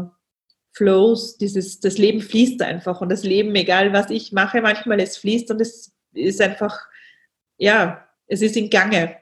Flows, 0.73 1.37
dieses, 1.37 1.79
das 1.79 1.97
Leben 1.97 2.21
fließt 2.21 2.61
einfach. 2.61 3.01
Und 3.01 3.09
das 3.09 3.23
Leben, 3.23 3.53
egal 3.55 3.93
was 3.93 4.09
ich 4.09 4.31
mache, 4.31 4.61
manchmal 4.61 4.99
es 4.99 5.17
fließt 5.17 5.51
und 5.51 5.61
es 5.61 5.93
ist 6.13 6.41
einfach, 6.41 6.79
ja, 7.57 8.07
es 8.27 8.41
ist 8.41 8.55
in 8.55 8.69
Gange. 8.69 9.17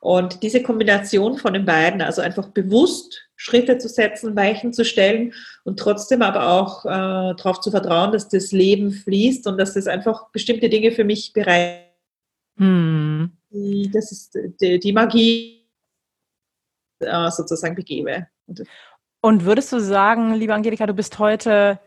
Und 0.00 0.42
diese 0.42 0.62
Kombination 0.62 1.38
von 1.38 1.52
den 1.52 1.64
beiden, 1.64 2.00
also 2.02 2.22
einfach 2.22 2.48
bewusst 2.48 3.25
Schritte 3.36 3.78
zu 3.78 3.88
setzen, 3.88 4.34
Weichen 4.34 4.72
zu 4.72 4.84
stellen 4.84 5.32
und 5.64 5.78
trotzdem 5.78 6.22
aber 6.22 6.48
auch 6.48 6.84
äh, 6.84 7.34
darauf 7.36 7.60
zu 7.60 7.70
vertrauen, 7.70 8.12
dass 8.12 8.28
das 8.28 8.50
Leben 8.52 8.90
fließt 8.90 9.46
und 9.46 9.58
dass 9.58 9.74
das 9.74 9.86
einfach 9.86 10.30
bestimmte 10.30 10.68
Dinge 10.68 10.92
für 10.92 11.04
mich 11.04 11.32
bereit. 11.32 11.92
Hm. 12.56 13.30
Das 13.92 14.10
ist 14.10 14.36
die, 14.60 14.78
die 14.78 14.92
Magie 14.92 15.66
äh, 17.00 17.30
sozusagen 17.30 17.74
begebe. 17.74 18.26
Und 19.20 19.44
würdest 19.44 19.72
du 19.72 19.80
sagen, 19.80 20.34
liebe 20.34 20.54
Angelika, 20.54 20.86
du 20.86 20.94
bist 20.94 21.18
heute 21.18 21.78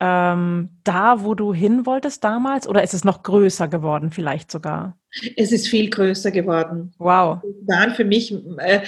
ähm, 0.00 0.70
da, 0.84 1.24
wo 1.24 1.34
du 1.34 1.52
hin 1.52 1.86
wolltest 1.86 2.22
damals? 2.22 2.68
Oder 2.68 2.82
ist 2.82 2.94
es 2.94 3.04
noch 3.04 3.22
größer 3.22 3.68
geworden, 3.68 4.10
vielleicht 4.10 4.50
sogar? 4.50 4.96
Es 5.36 5.50
ist 5.50 5.68
viel 5.68 5.90
größer 5.90 6.30
geworden. 6.30 6.92
Wow. 6.98 7.42
waren 7.66 7.94
für 7.94 8.04
mich, 8.04 8.32
äh, 8.58 8.82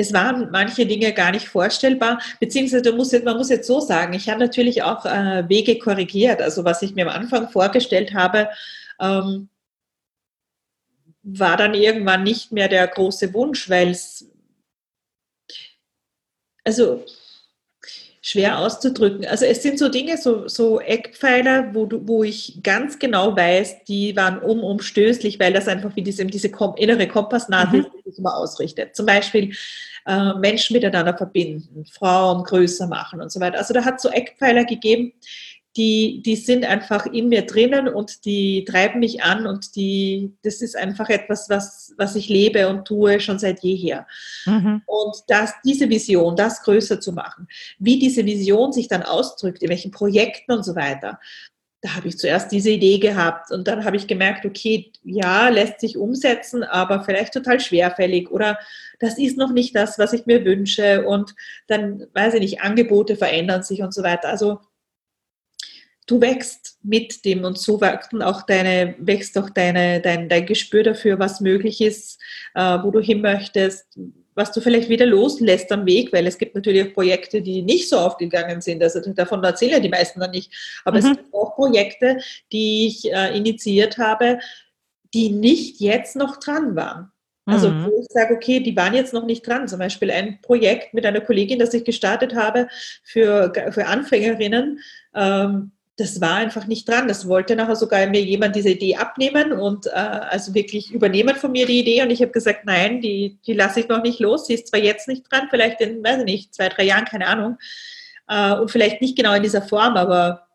es 0.00 0.12
waren 0.12 0.50
manche 0.50 0.86
Dinge 0.86 1.12
gar 1.12 1.30
nicht 1.30 1.48
vorstellbar, 1.48 2.20
beziehungsweise 2.40 2.92
muss 2.92 3.12
man 3.12 3.36
muss 3.36 3.50
jetzt 3.50 3.66
so 3.66 3.80
sagen, 3.80 4.14
ich 4.14 4.28
habe 4.28 4.40
natürlich 4.40 4.82
auch 4.82 5.04
äh, 5.04 5.48
Wege 5.48 5.78
korrigiert. 5.78 6.40
Also 6.40 6.64
was 6.64 6.82
ich 6.82 6.94
mir 6.94 7.06
am 7.06 7.22
Anfang 7.22 7.50
vorgestellt 7.50 8.14
habe, 8.14 8.48
ähm, 8.98 9.48
war 11.22 11.56
dann 11.56 11.74
irgendwann 11.74 12.22
nicht 12.22 12.50
mehr 12.50 12.68
der 12.68 12.86
große 12.86 13.34
Wunsch, 13.34 13.68
weil 13.68 13.90
es, 13.90 14.30
also 16.64 17.04
schwer 18.30 18.58
auszudrücken. 18.58 19.26
Also 19.26 19.44
es 19.44 19.62
sind 19.62 19.78
so 19.78 19.88
Dinge, 19.88 20.16
so, 20.16 20.46
so 20.46 20.80
Eckpfeiler, 20.80 21.74
wo, 21.74 21.86
du, 21.86 22.06
wo 22.06 22.22
ich 22.22 22.60
ganz 22.62 22.98
genau 22.98 23.36
weiß, 23.36 23.84
die 23.84 24.14
waren 24.16 24.38
unumstößlich, 24.38 25.40
weil 25.40 25.52
das 25.52 25.68
einfach 25.68 25.96
wie 25.96 26.02
diese, 26.02 26.24
diese 26.26 26.50
kom 26.50 26.74
innere 26.76 27.08
Kompassnadel 27.08 27.82
mhm. 27.82 27.86
sich 28.04 28.18
immer 28.18 28.36
ausrichtet. 28.36 28.94
Zum 28.94 29.06
Beispiel 29.06 29.52
äh, 30.06 30.34
Menschen 30.34 30.74
miteinander 30.74 31.16
verbinden, 31.16 31.84
Frauen 31.86 32.44
größer 32.44 32.86
machen 32.86 33.20
und 33.20 33.32
so 33.32 33.40
weiter. 33.40 33.58
Also 33.58 33.74
da 33.74 33.84
hat 33.84 33.96
es 33.96 34.02
so 34.02 34.10
Eckpfeiler 34.10 34.64
gegeben, 34.64 35.12
die, 35.76 36.22
die 36.24 36.36
sind 36.36 36.64
einfach 36.64 37.06
in 37.06 37.28
mir 37.28 37.42
drinnen 37.42 37.88
und 37.88 38.24
die 38.24 38.64
treiben 38.64 38.98
mich 38.98 39.22
an 39.22 39.46
und 39.46 39.76
die, 39.76 40.34
das 40.42 40.62
ist 40.62 40.76
einfach 40.76 41.08
etwas, 41.08 41.48
was, 41.48 41.94
was 41.96 42.16
ich 42.16 42.28
lebe 42.28 42.68
und 42.68 42.86
tue 42.86 43.20
schon 43.20 43.38
seit 43.38 43.62
jeher. 43.62 44.06
Mhm. 44.46 44.82
Und 44.86 45.16
das, 45.28 45.54
diese 45.64 45.88
Vision, 45.88 46.34
das 46.34 46.62
größer 46.62 47.00
zu 47.00 47.12
machen, 47.12 47.46
wie 47.78 47.98
diese 47.98 48.26
Vision 48.26 48.72
sich 48.72 48.88
dann 48.88 49.04
ausdrückt, 49.04 49.62
in 49.62 49.68
welchen 49.68 49.92
Projekten 49.92 50.52
und 50.52 50.64
so 50.64 50.74
weiter, 50.74 51.20
da 51.82 51.94
habe 51.94 52.08
ich 52.08 52.18
zuerst 52.18 52.52
diese 52.52 52.70
Idee 52.70 52.98
gehabt 52.98 53.50
und 53.50 53.66
dann 53.66 53.84
habe 53.84 53.96
ich 53.96 54.06
gemerkt, 54.06 54.44
okay, 54.44 54.92
ja, 55.02 55.48
lässt 55.48 55.80
sich 55.80 55.96
umsetzen, 55.96 56.62
aber 56.62 57.04
vielleicht 57.04 57.32
total 57.32 57.58
schwerfällig 57.58 58.30
oder 58.30 58.58
das 58.98 59.16
ist 59.18 59.38
noch 59.38 59.50
nicht 59.50 59.74
das, 59.74 59.98
was 59.98 60.12
ich 60.12 60.26
mir 60.26 60.44
wünsche 60.44 61.06
und 61.06 61.34
dann, 61.68 62.06
weiß 62.12 62.34
ich 62.34 62.40
nicht, 62.40 62.60
Angebote 62.60 63.16
verändern 63.16 63.62
sich 63.62 63.80
und 63.80 63.94
so 63.94 64.02
weiter. 64.02 64.28
Also 64.28 64.60
du 66.10 66.20
wächst 66.20 66.78
mit 66.82 67.24
dem 67.24 67.44
und 67.44 67.58
so 67.58 67.80
wächst 67.80 68.12
auch 68.22 68.42
deine, 68.42 68.94
wächst 68.98 69.38
auch 69.38 69.50
deine, 69.50 70.00
dein, 70.00 70.28
dein 70.28 70.46
Gespür 70.46 70.82
dafür, 70.82 71.18
was 71.18 71.40
möglich 71.40 71.80
ist, 71.80 72.20
äh, 72.54 72.78
wo 72.82 72.90
du 72.90 73.00
hin 73.00 73.20
möchtest, 73.20 73.86
was 74.34 74.52
du 74.52 74.60
vielleicht 74.60 74.88
wieder 74.88 75.06
loslässt 75.06 75.70
am 75.72 75.86
Weg, 75.86 76.12
weil 76.12 76.26
es 76.26 76.38
gibt 76.38 76.54
natürlich 76.54 76.88
auch 76.88 76.94
Projekte, 76.94 77.42
die 77.42 77.62
nicht 77.62 77.88
so 77.88 77.98
aufgegangen 77.98 78.60
sind. 78.60 78.82
Also 78.82 79.00
davon 79.12 79.44
erzählen 79.44 79.82
die 79.82 79.88
meisten 79.88 80.20
dann 80.20 80.30
nicht. 80.30 80.52
Aber 80.84 81.00
mhm. 81.00 81.06
es 81.06 81.16
gibt 81.16 81.34
auch 81.34 81.54
Projekte, 81.54 82.18
die 82.52 82.86
ich 82.86 83.12
äh, 83.12 83.36
initiiert 83.36 83.98
habe, 83.98 84.38
die 85.12 85.30
nicht 85.30 85.80
jetzt 85.80 86.16
noch 86.16 86.38
dran 86.38 86.76
waren. 86.76 87.12
Also 87.46 87.70
mhm. 87.70 87.86
wo 87.86 88.00
ich 88.00 88.06
sage, 88.10 88.34
okay, 88.34 88.60
die 88.60 88.76
waren 88.76 88.94
jetzt 88.94 89.12
noch 89.12 89.26
nicht 89.26 89.46
dran. 89.46 89.66
Zum 89.66 89.78
Beispiel 89.78 90.10
ein 90.10 90.40
Projekt 90.40 90.94
mit 90.94 91.04
einer 91.04 91.20
Kollegin, 91.20 91.58
das 91.58 91.74
ich 91.74 91.84
gestartet 91.84 92.34
habe 92.34 92.68
für, 93.02 93.52
für 93.70 93.86
Anfängerinnen. 93.86 94.78
Ähm, 95.14 95.72
das 96.00 96.20
war 96.20 96.36
einfach 96.36 96.66
nicht 96.66 96.88
dran. 96.88 97.08
Das 97.08 97.28
wollte 97.28 97.54
nachher 97.54 97.76
sogar 97.76 98.06
mir 98.06 98.22
jemand 98.22 98.56
diese 98.56 98.70
Idee 98.70 98.96
abnehmen 98.96 99.52
und 99.52 99.86
äh, 99.86 99.90
also 99.90 100.54
wirklich 100.54 100.90
übernehmen 100.92 101.36
von 101.36 101.52
mir 101.52 101.66
die 101.66 101.80
Idee. 101.80 102.02
Und 102.02 102.10
ich 102.10 102.22
habe 102.22 102.32
gesagt, 102.32 102.64
nein, 102.64 103.02
die, 103.02 103.38
die 103.46 103.52
lasse 103.52 103.80
ich 103.80 103.88
noch 103.88 104.02
nicht 104.02 104.18
los. 104.18 104.46
Sie 104.46 104.54
ist 104.54 104.68
zwar 104.68 104.80
jetzt 104.80 105.08
nicht 105.08 105.30
dran, 105.30 105.48
vielleicht 105.50 105.80
in, 105.82 106.02
weiß 106.02 106.20
ich 106.20 106.24
nicht, 106.24 106.54
zwei, 106.54 106.70
drei 106.70 106.84
Jahren, 106.84 107.04
keine 107.04 107.26
Ahnung. 107.26 107.58
Äh, 108.28 108.54
und 108.54 108.70
vielleicht 108.70 109.02
nicht 109.02 109.16
genau 109.16 109.34
in 109.34 109.42
dieser 109.42 109.60
Form, 109.60 109.96
aber 109.96 110.46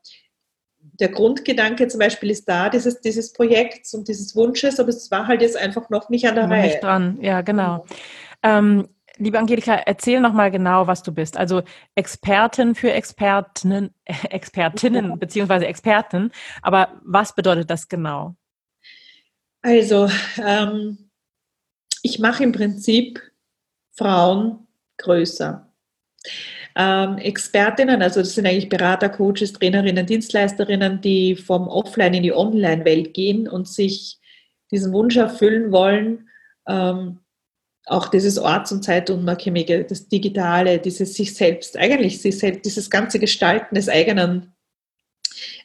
der 0.99 1.09
Grundgedanke 1.09 1.87
zum 1.87 1.99
Beispiel 1.99 2.31
ist 2.31 2.49
da, 2.49 2.69
dieses, 2.69 3.01
dieses 3.01 3.31
Projekts 3.31 3.93
und 3.93 4.07
dieses 4.07 4.35
Wunsches, 4.35 4.79
aber 4.79 4.89
es 4.89 5.11
war 5.11 5.27
halt 5.27 5.41
jetzt 5.41 5.57
einfach 5.57 5.89
noch 5.89 6.09
nicht 6.09 6.27
an 6.27 6.35
der 6.35 6.47
noch 6.47 6.55
Reihe. 6.55 6.67
Nicht 6.67 6.83
dran, 6.83 7.19
ja, 7.21 7.41
genau. 7.41 7.85
Ähm, 8.41 8.87
Liebe 9.17 9.39
Angelika, 9.39 9.75
erzähl 9.75 10.19
nochmal 10.19 10.51
genau, 10.51 10.87
was 10.87 11.01
du 11.03 11.13
bist. 11.13 11.37
Also 11.37 11.63
Expertin 11.95 12.75
für 12.75 12.91
Expertinnen, 12.93 13.93
Expertinnen 14.05 15.19
beziehungsweise 15.19 15.67
Experten. 15.67 16.31
Aber 16.61 17.01
was 17.03 17.33
bedeutet 17.33 17.69
das 17.69 17.87
genau? 17.87 18.35
Also 19.61 20.09
ähm, 20.37 21.09
ich 22.03 22.19
mache 22.19 22.43
im 22.43 22.51
Prinzip 22.51 23.21
Frauen 23.93 24.67
größer. 24.97 25.71
Ähm, 26.75 27.17
Expertinnen, 27.17 28.01
also 28.01 28.19
das 28.19 28.35
sind 28.35 28.45
eigentlich 28.45 28.69
Berater, 28.69 29.09
Coaches, 29.09 29.53
Trainerinnen, 29.53 30.05
Dienstleisterinnen, 30.05 30.99
die 30.99 31.35
vom 31.35 31.67
Offline 31.69 32.15
in 32.15 32.23
die 32.23 32.33
Online-Welt 32.33 33.13
gehen 33.13 33.47
und 33.47 33.67
sich 33.67 34.19
diesen 34.71 34.91
Wunsch 34.91 35.15
erfüllen 35.15 35.71
wollen, 35.71 36.29
ähm, 36.67 37.19
auch 37.85 38.07
dieses 38.07 38.37
Orts- 38.37 38.71
und 38.71 38.83
Zeitunabhängige, 38.83 39.83
das 39.85 40.07
Digitale, 40.07 40.79
dieses 40.79 41.13
sich 41.13 41.35
selbst, 41.35 41.77
eigentlich 41.77 42.21
sich 42.21 42.39
selbst, 42.39 42.65
dieses 42.65 42.89
ganze 42.89 43.19
Gestalten 43.19 43.75
des 43.75 43.89
eigenen, 43.89 44.53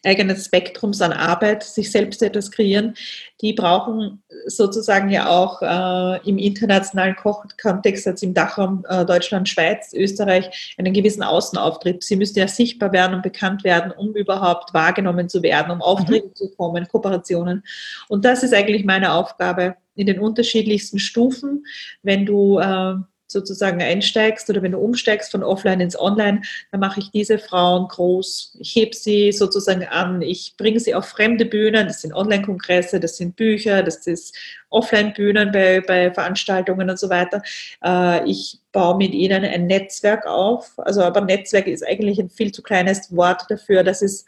eigenen 0.04 0.36
Spektrums 0.36 1.00
an 1.00 1.12
Arbeit, 1.12 1.62
sich 1.62 1.90
selbst 1.90 2.22
etwas 2.22 2.50
kreieren, 2.50 2.94
die 3.40 3.54
brauchen 3.54 4.22
sozusagen 4.46 5.08
ja 5.08 5.28
auch 5.28 5.62
äh, 5.62 6.28
im 6.28 6.36
internationalen 6.36 7.16
Kontext, 7.16 8.06
also 8.06 8.26
im 8.26 8.34
Dachraum 8.34 8.84
äh, 8.88 9.04
Deutschland, 9.06 9.48
Schweiz, 9.48 9.92
Österreich, 9.94 10.74
einen 10.78 10.92
gewissen 10.92 11.22
Außenauftritt. 11.22 12.02
Sie 12.02 12.16
müssen 12.16 12.38
ja 12.38 12.48
sichtbar 12.48 12.92
werden 12.92 13.14
und 13.14 13.22
bekannt 13.22 13.64
werden, 13.64 13.92
um 13.92 14.14
überhaupt 14.14 14.74
wahrgenommen 14.74 15.28
zu 15.28 15.42
werden, 15.42 15.70
um 15.70 15.80
Aufträge 15.80 16.26
mhm. 16.26 16.34
zu 16.34 16.50
kommen, 16.50 16.86
Kooperationen. 16.88 17.64
Und 18.08 18.24
das 18.24 18.42
ist 18.42 18.52
eigentlich 18.52 18.84
meine 18.84 19.12
Aufgabe 19.12 19.76
in 19.94 20.06
den 20.06 20.20
unterschiedlichsten 20.20 20.98
Stufen. 20.98 21.64
Wenn 22.02 22.26
du 22.26 22.58
äh, 22.58 22.94
sozusagen 23.30 23.80
einsteigst 23.80 24.50
oder 24.50 24.60
wenn 24.62 24.72
du 24.72 24.78
umsteigst 24.78 25.30
von 25.30 25.44
offline 25.44 25.80
ins 25.80 25.98
online, 25.98 26.42
dann 26.72 26.80
mache 26.80 27.00
ich 27.00 27.10
diese 27.10 27.38
Frauen 27.38 27.86
groß. 27.86 28.56
Ich 28.58 28.74
hebe 28.74 28.94
sie 28.94 29.30
sozusagen 29.30 29.84
an. 29.84 30.20
Ich 30.20 30.54
bringe 30.56 30.80
sie 30.80 30.94
auf 30.94 31.06
fremde 31.06 31.44
Bühnen. 31.44 31.86
Das 31.86 32.02
sind 32.02 32.12
Online-Kongresse, 32.12 32.98
das 32.98 33.16
sind 33.16 33.36
Bücher, 33.36 33.82
das 33.82 34.06
ist 34.06 34.36
Offline-Bühnen 34.70 35.52
bei, 35.52 35.80
bei 35.80 36.12
Veranstaltungen 36.12 36.90
und 36.90 36.98
so 36.98 37.08
weiter. 37.08 37.42
Äh, 37.84 38.28
ich 38.28 38.58
baue 38.72 38.96
mit 38.96 39.14
ihnen 39.14 39.44
ein 39.44 39.66
Netzwerk 39.66 40.26
auf. 40.26 40.72
Also, 40.78 41.02
aber 41.02 41.20
Netzwerk 41.20 41.68
ist 41.68 41.86
eigentlich 41.86 42.18
ein 42.18 42.30
viel 42.30 42.50
zu 42.50 42.62
kleines 42.62 43.14
Wort 43.14 43.44
dafür. 43.48 43.84
Das 43.84 44.02
ist, 44.02 44.26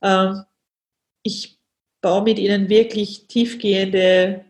äh, 0.00 0.32
ich 1.22 1.58
baue 2.00 2.22
mit 2.22 2.38
ihnen 2.38 2.70
wirklich 2.70 3.26
tiefgehende 3.28 4.46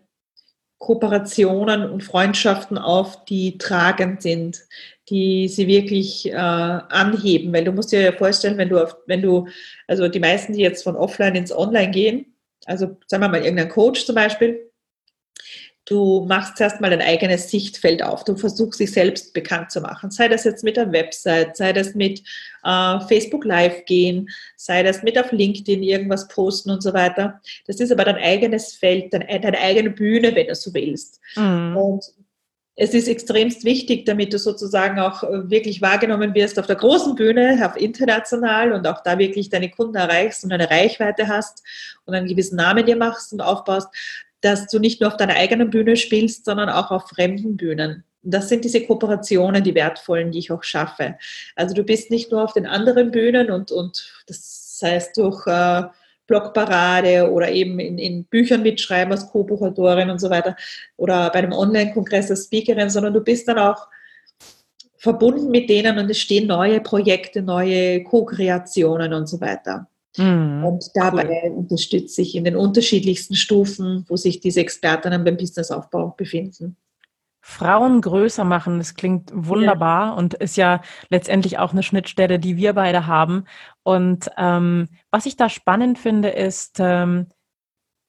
Kooperationen 0.82 1.88
und 1.88 2.02
Freundschaften 2.02 2.76
auf, 2.76 3.24
die 3.26 3.56
tragend 3.56 4.20
sind, 4.20 4.64
die 5.08 5.46
sie 5.46 5.68
wirklich 5.68 6.28
äh, 6.28 6.34
anheben. 6.34 7.52
Weil 7.52 7.62
du 7.62 7.70
musst 7.70 7.92
dir 7.92 8.00
ja 8.00 8.10
vorstellen, 8.10 8.58
wenn 8.58 8.68
du, 8.68 8.82
auf, 8.82 8.96
wenn 9.06 9.22
du, 9.22 9.46
also 9.86 10.08
die 10.08 10.18
meisten, 10.18 10.54
die 10.54 10.60
jetzt 10.60 10.82
von 10.82 10.96
offline 10.96 11.36
ins 11.36 11.56
Online 11.56 11.92
gehen, 11.92 12.34
also 12.66 12.96
sagen 13.06 13.22
wir 13.22 13.28
mal 13.28 13.44
irgendein 13.44 13.68
Coach 13.68 14.04
zum 14.04 14.16
Beispiel, 14.16 14.71
Du 15.84 16.24
machst 16.28 16.56
zuerst 16.56 16.80
mal 16.80 16.90
dein 16.90 17.02
eigenes 17.02 17.50
Sichtfeld 17.50 18.04
auf. 18.04 18.22
Du 18.22 18.36
versuchst 18.36 18.78
dich 18.78 18.92
selbst 18.92 19.34
bekannt 19.34 19.72
zu 19.72 19.80
machen. 19.80 20.12
Sei 20.12 20.28
das 20.28 20.44
jetzt 20.44 20.62
mit 20.62 20.76
der 20.76 20.92
Website, 20.92 21.56
sei 21.56 21.72
das 21.72 21.94
mit 21.94 22.22
äh, 22.62 23.00
Facebook 23.00 23.44
Live 23.44 23.84
gehen, 23.86 24.28
sei 24.56 24.84
das 24.84 25.02
mit 25.02 25.18
auf 25.18 25.32
LinkedIn 25.32 25.82
irgendwas 25.82 26.28
posten 26.28 26.70
und 26.70 26.82
so 26.82 26.94
weiter. 26.94 27.40
Das 27.66 27.80
ist 27.80 27.90
aber 27.90 28.04
dein 28.04 28.16
eigenes 28.16 28.74
Feld, 28.74 29.12
deine, 29.12 29.40
deine 29.40 29.58
eigene 29.58 29.90
Bühne, 29.90 30.34
wenn 30.36 30.46
du 30.46 30.54
so 30.54 30.72
willst. 30.72 31.20
Mhm. 31.34 31.76
Und 31.76 32.04
es 32.74 32.94
ist 32.94 33.08
extremst 33.08 33.64
wichtig, 33.64 34.06
damit 34.06 34.32
du 34.32 34.38
sozusagen 34.38 34.98
auch 34.98 35.24
äh, 35.24 35.50
wirklich 35.50 35.82
wahrgenommen 35.82 36.34
wirst 36.34 36.58
auf 36.58 36.66
der 36.66 36.76
großen 36.76 37.16
Bühne, 37.16 37.60
auf 37.64 37.76
international 37.76 38.72
und 38.72 38.86
auch 38.86 39.02
da 39.02 39.18
wirklich 39.18 39.50
deine 39.50 39.70
Kunden 39.70 39.96
erreichst 39.96 40.44
und 40.44 40.52
eine 40.52 40.70
Reichweite 40.70 41.28
hast 41.28 41.62
und 42.06 42.14
einen 42.14 42.28
gewissen 42.28 42.56
Namen 42.56 42.86
dir 42.86 42.96
machst 42.96 43.32
und 43.32 43.40
aufbaust, 43.40 43.88
dass 44.42 44.66
du 44.66 44.78
nicht 44.78 45.00
nur 45.00 45.08
auf 45.08 45.16
deiner 45.16 45.36
eigenen 45.36 45.70
Bühne 45.70 45.96
spielst, 45.96 46.44
sondern 46.44 46.68
auch 46.68 46.90
auf 46.90 47.08
fremden 47.08 47.56
Bühnen. 47.56 48.04
Das 48.22 48.48
sind 48.48 48.64
diese 48.64 48.84
Kooperationen, 48.84 49.64
die 49.64 49.74
wertvollen, 49.74 50.30
die 50.30 50.38
ich 50.40 50.52
auch 50.52 50.62
schaffe. 50.62 51.16
Also 51.56 51.74
du 51.74 51.82
bist 51.82 52.10
nicht 52.10 52.30
nur 52.30 52.44
auf 52.44 52.52
den 52.52 52.66
anderen 52.66 53.10
Bühnen 53.10 53.50
und, 53.50 53.72
und 53.72 54.24
das 54.26 54.80
heißt 54.82 55.16
durch 55.16 55.46
äh, 55.46 55.84
Blogparade 56.26 57.30
oder 57.30 57.50
eben 57.50 57.78
in, 57.78 57.98
in 57.98 58.24
Büchern 58.24 58.62
mitschreiben 58.62 59.12
als 59.12 59.28
Co-Buchautorin 59.28 60.10
und 60.10 60.20
so 60.20 60.30
weiter 60.30 60.56
oder 60.96 61.30
bei 61.30 61.40
einem 61.40 61.52
Online-Kongress 61.52 62.30
als 62.30 62.44
Speakerin, 62.44 62.90
sondern 62.90 63.12
du 63.12 63.20
bist 63.20 63.48
dann 63.48 63.58
auch 63.58 63.88
verbunden 64.96 65.50
mit 65.50 65.68
denen 65.68 65.98
und 65.98 66.08
es 66.10 66.18
stehen 66.18 66.46
neue 66.46 66.80
Projekte, 66.80 67.42
neue 67.42 68.04
Co-Kreationen 68.04 69.12
und 69.12 69.28
so 69.28 69.40
weiter. 69.40 69.88
Mhm, 70.16 70.64
und 70.64 70.90
dabei 70.94 71.42
cool. 71.44 71.56
unterstütze 71.56 72.22
ich 72.22 72.34
in 72.34 72.44
den 72.44 72.56
unterschiedlichsten 72.56 73.34
Stufen, 73.34 74.04
wo 74.08 74.16
sich 74.16 74.40
diese 74.40 74.60
Expertinnen 74.60 75.24
beim 75.24 75.36
Businessaufbau 75.36 76.14
befinden. 76.16 76.76
Frauen 77.44 78.00
größer 78.00 78.44
machen, 78.44 78.78
das 78.78 78.94
klingt 78.94 79.30
wunderbar 79.34 80.08
ja. 80.08 80.12
und 80.12 80.34
ist 80.34 80.56
ja 80.56 80.80
letztendlich 81.08 81.58
auch 81.58 81.72
eine 81.72 81.82
Schnittstelle, 81.82 82.38
die 82.38 82.56
wir 82.56 82.74
beide 82.74 83.08
haben. 83.08 83.46
Und 83.82 84.30
ähm, 84.38 84.88
was 85.10 85.26
ich 85.26 85.36
da 85.36 85.48
spannend 85.48 85.98
finde, 85.98 86.28
ist, 86.28 86.76
ähm, 86.78 87.26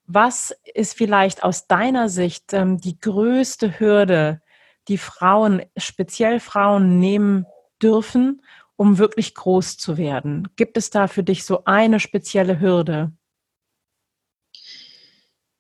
was 0.06 0.56
ist 0.76 0.96
vielleicht 0.96 1.44
aus 1.44 1.66
deiner 1.66 2.10
Sicht 2.10 2.54
ähm, 2.54 2.80
die 2.80 3.00
größte 3.00 3.80
Hürde, 3.80 4.42
die 4.88 5.00
Frauen, 5.00 5.64
speziell 5.78 6.40
Frauen 6.40 7.00
nehmen 7.00 7.48
dürfen, 7.82 8.42
um 8.84 8.98
wirklich 8.98 9.34
groß 9.34 9.78
zu 9.78 9.98
werden? 9.98 10.50
Gibt 10.58 10.76
es 10.76 10.90
da 10.90 11.08
für 11.08 11.24
dich 11.24 11.46
so 11.46 11.64
eine 11.64 12.02
spezielle 12.02 12.60
Hürde? 12.60 13.14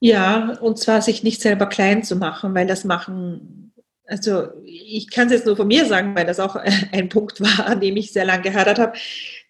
Ja, 0.02 0.58
und 0.60 0.78
zwar 0.78 1.02
sich 1.02 1.24
nicht 1.24 1.42
selber 1.42 1.68
klein 1.68 2.04
zu 2.04 2.18
machen, 2.18 2.54
weil 2.54 2.68
das 2.68 2.84
machen 2.84 3.70
also 4.06 4.50
ich 4.66 5.10
kann 5.10 5.28
es 5.28 5.34
jetzt 5.34 5.46
nur 5.46 5.56
von 5.56 5.66
mir 5.66 5.86
sagen, 5.86 6.14
weil 6.14 6.26
das 6.26 6.42
auch 6.42 6.56
ein 6.92 7.08
Punkt 7.08 7.40
war, 7.40 7.68
an 7.68 7.80
dem 7.80 7.96
ich 7.96 8.12
sehr 8.12 8.26
lange 8.26 8.44
gehadert 8.44 8.78
habe, 8.78 8.98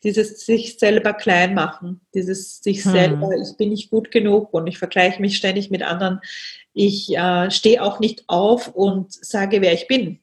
dieses 0.04 0.46
sich 0.46 0.78
selber 0.78 1.14
klein 1.14 1.56
machen, 1.56 2.02
dieses 2.14 2.60
sich 2.60 2.86
hm. 2.86 2.92
selber, 2.92 3.30
ich 3.36 3.58
bin 3.58 3.70
nicht 3.70 3.90
gut 3.90 4.12
genug 4.12 4.54
und 4.54 4.68
ich 4.68 4.78
vergleiche 4.78 5.20
mich 5.20 5.38
ständig 5.38 5.72
mit 5.72 5.82
anderen. 5.82 6.20
Ich 6.74 7.10
äh, 7.18 7.50
stehe 7.50 7.82
auch 7.82 8.00
nicht 8.00 8.26
auf 8.28 8.68
und 8.68 9.12
sage, 9.12 9.60
wer 9.62 9.74
ich 9.74 9.88
bin. 9.88 10.20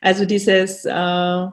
Also 0.00 0.24
dieses, 0.24 0.84
äh, 0.84 1.46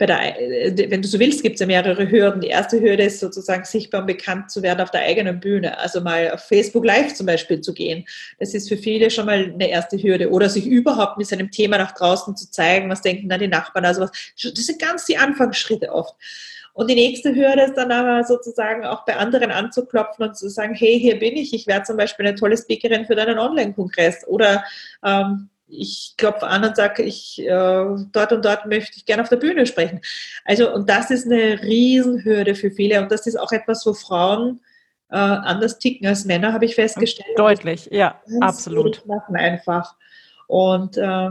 der, 0.00 0.40
äh, 0.40 0.90
wenn 0.90 1.02
du 1.02 1.08
so 1.08 1.18
willst, 1.18 1.42
gibt 1.42 1.54
es 1.54 1.60
ja 1.60 1.66
mehrere 1.66 2.10
Hürden. 2.10 2.40
Die 2.40 2.48
erste 2.48 2.80
Hürde 2.80 3.04
ist 3.04 3.20
sozusagen 3.20 3.64
sichtbar 3.64 4.00
und 4.00 4.06
bekannt 4.06 4.50
zu 4.50 4.62
werden 4.62 4.80
auf 4.80 4.90
der 4.90 5.02
eigenen 5.02 5.40
Bühne. 5.40 5.78
Also 5.78 6.00
mal 6.00 6.30
auf 6.30 6.40
Facebook 6.40 6.84
Live 6.84 7.14
zum 7.14 7.26
Beispiel 7.26 7.60
zu 7.60 7.74
gehen. 7.74 8.04
Das 8.38 8.54
ist 8.54 8.68
für 8.68 8.76
viele 8.76 9.10
schon 9.10 9.26
mal 9.26 9.52
eine 9.52 9.68
erste 9.68 10.02
Hürde. 10.02 10.30
Oder 10.30 10.48
sich 10.48 10.66
überhaupt 10.66 11.18
mit 11.18 11.26
seinem 11.26 11.50
Thema 11.50 11.78
nach 11.78 11.92
draußen 11.92 12.36
zu 12.36 12.50
zeigen. 12.50 12.90
Was 12.90 13.02
denken 13.02 13.28
dann 13.28 13.40
die 13.40 13.48
Nachbarn? 13.48 13.84
Also 13.84 14.02
was, 14.02 14.10
das 14.36 14.66
sind 14.66 14.80
ganz 14.80 15.04
die 15.04 15.18
Anfangsschritte 15.18 15.92
oft. 15.92 16.14
Und 16.74 16.88
die 16.88 16.94
nächste 16.94 17.34
Hürde 17.34 17.64
ist 17.64 17.74
dann 17.74 17.92
aber 17.92 18.24
sozusagen 18.24 18.86
auch 18.86 19.04
bei 19.04 19.16
anderen 19.16 19.50
anzuklopfen 19.50 20.26
und 20.26 20.36
zu 20.36 20.48
sagen, 20.48 20.74
hey, 20.74 20.98
hier 20.98 21.18
bin 21.18 21.36
ich, 21.36 21.52
ich 21.52 21.66
wäre 21.66 21.82
zum 21.82 21.98
Beispiel 21.98 22.26
eine 22.26 22.34
tolle 22.34 22.56
Speakerin 22.56 23.04
für 23.04 23.14
deinen 23.14 23.38
Online-Kongress 23.38 24.26
oder 24.26 24.64
ähm, 25.04 25.50
ich 25.72 26.14
klopfe 26.16 26.46
an 26.46 26.64
und 26.64 26.76
sage, 26.76 27.02
ich 27.02 27.40
äh, 27.40 27.86
dort 28.12 28.32
und 28.32 28.44
dort 28.44 28.66
möchte 28.66 28.96
ich 28.96 29.06
gerne 29.06 29.22
auf 29.22 29.28
der 29.28 29.36
Bühne 29.36 29.66
sprechen. 29.66 30.00
Also 30.44 30.72
und 30.72 30.88
das 30.88 31.10
ist 31.10 31.26
eine 31.26 31.62
Riesenhürde 31.62 32.54
für 32.54 32.70
viele 32.70 33.00
und 33.00 33.10
das 33.10 33.26
ist 33.26 33.36
auch 33.36 33.52
etwas, 33.52 33.84
wo 33.86 33.94
Frauen 33.94 34.60
äh, 35.10 35.16
anders 35.16 35.78
ticken 35.78 36.06
als 36.06 36.24
Männer, 36.24 36.52
habe 36.52 36.64
ich 36.64 36.74
festgestellt. 36.74 37.36
Deutlich, 37.36 37.88
ja, 37.90 38.20
absolut. 38.40 39.04
Machen 39.06 39.36
einfach 39.36 39.96
und 40.46 40.96
äh, 40.96 41.30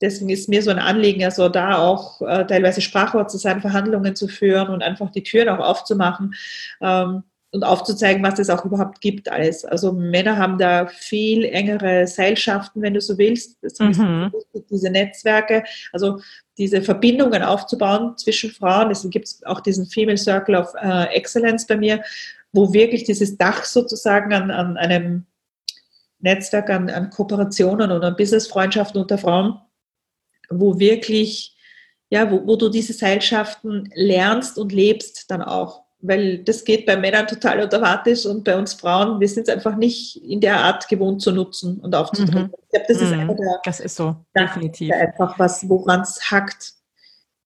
deswegen 0.00 0.30
ist 0.30 0.48
mir 0.48 0.62
so 0.62 0.70
ein 0.70 0.78
Anliegen, 0.78 1.24
also 1.24 1.48
da 1.48 1.78
auch 1.78 2.20
äh, 2.22 2.46
teilweise 2.46 2.80
Sprachwort 2.80 3.30
zu 3.30 3.38
sein, 3.38 3.60
Verhandlungen 3.60 4.16
zu 4.16 4.28
führen 4.28 4.68
und 4.68 4.82
einfach 4.82 5.10
die 5.10 5.22
Türen 5.22 5.48
auch 5.48 5.60
aufzumachen 5.60 6.34
ähm, 6.80 7.22
und 7.52 7.64
aufzuzeigen, 7.64 8.22
was 8.22 8.38
es 8.38 8.50
auch 8.50 8.64
überhaupt 8.64 9.00
gibt 9.00 9.30
alles. 9.30 9.64
Also 9.64 9.92
Männer 9.92 10.38
haben 10.38 10.58
da 10.58 10.86
viel 10.86 11.44
engere 11.44 12.06
Seilschaften, 12.06 12.82
wenn 12.82 12.94
du 12.94 13.00
so 13.00 13.18
willst. 13.18 13.58
Das 13.62 13.78
mhm. 13.78 14.32
diese 14.70 14.90
Netzwerke, 14.90 15.62
also 15.92 16.20
diese 16.58 16.82
Verbindungen 16.82 17.42
aufzubauen 17.42 18.16
zwischen 18.16 18.50
Frauen. 18.50 18.88
Deswegen 18.88 19.10
gibt 19.10 19.26
es 19.26 19.42
auch 19.44 19.60
diesen 19.60 19.86
Female 19.86 20.18
Circle 20.18 20.56
of 20.56 20.72
äh, 20.82 21.14
Excellence 21.14 21.66
bei 21.66 21.76
mir, 21.76 22.02
wo 22.52 22.72
wirklich 22.72 23.04
dieses 23.04 23.36
Dach 23.36 23.64
sozusagen 23.64 24.32
an, 24.32 24.50
an 24.50 24.76
einem 24.76 25.26
Netzwerk 26.20 26.70
an, 26.70 26.90
an 26.90 27.10
Kooperationen 27.10 27.90
und 27.90 28.02
an 28.02 28.16
Businessfreundschaften 28.16 29.00
unter 29.00 29.18
Frauen 29.18 29.58
wo 30.60 30.78
wirklich, 30.78 31.56
ja, 32.10 32.30
wo, 32.30 32.46
wo 32.46 32.56
du 32.56 32.68
diese 32.68 32.92
Seilschaften 32.92 33.90
lernst 33.94 34.58
und 34.58 34.72
lebst 34.72 35.30
dann 35.30 35.42
auch. 35.42 35.81
Weil 36.04 36.38
das 36.38 36.64
geht 36.64 36.84
bei 36.84 36.96
Männern 36.96 37.28
total 37.28 37.60
automatisch 37.62 38.26
und 38.26 38.42
bei 38.42 38.58
uns 38.58 38.74
Frauen, 38.74 39.20
wir 39.20 39.28
sind 39.28 39.48
es 39.48 39.54
einfach 39.54 39.76
nicht 39.76 40.16
in 40.16 40.40
der 40.40 40.60
Art 40.60 40.88
gewohnt 40.88 41.22
zu 41.22 41.30
nutzen 41.30 41.78
und 41.78 41.94
aufzudrücken. 41.94 42.48
Mhm. 42.48 42.54
Ich 42.62 42.68
glaube, 42.70 42.86
das 42.88 43.00
ist 43.00 43.10
mhm. 43.12 43.20
einer 43.20 43.34
der, 43.34 43.60
das 43.64 43.80
ist 43.80 43.94
so, 43.94 44.16
definitiv. 44.36 44.92
einfach 44.92 45.38
was, 45.38 45.68
woran 45.68 46.00
es 46.00 46.30
hackt. 46.30 46.74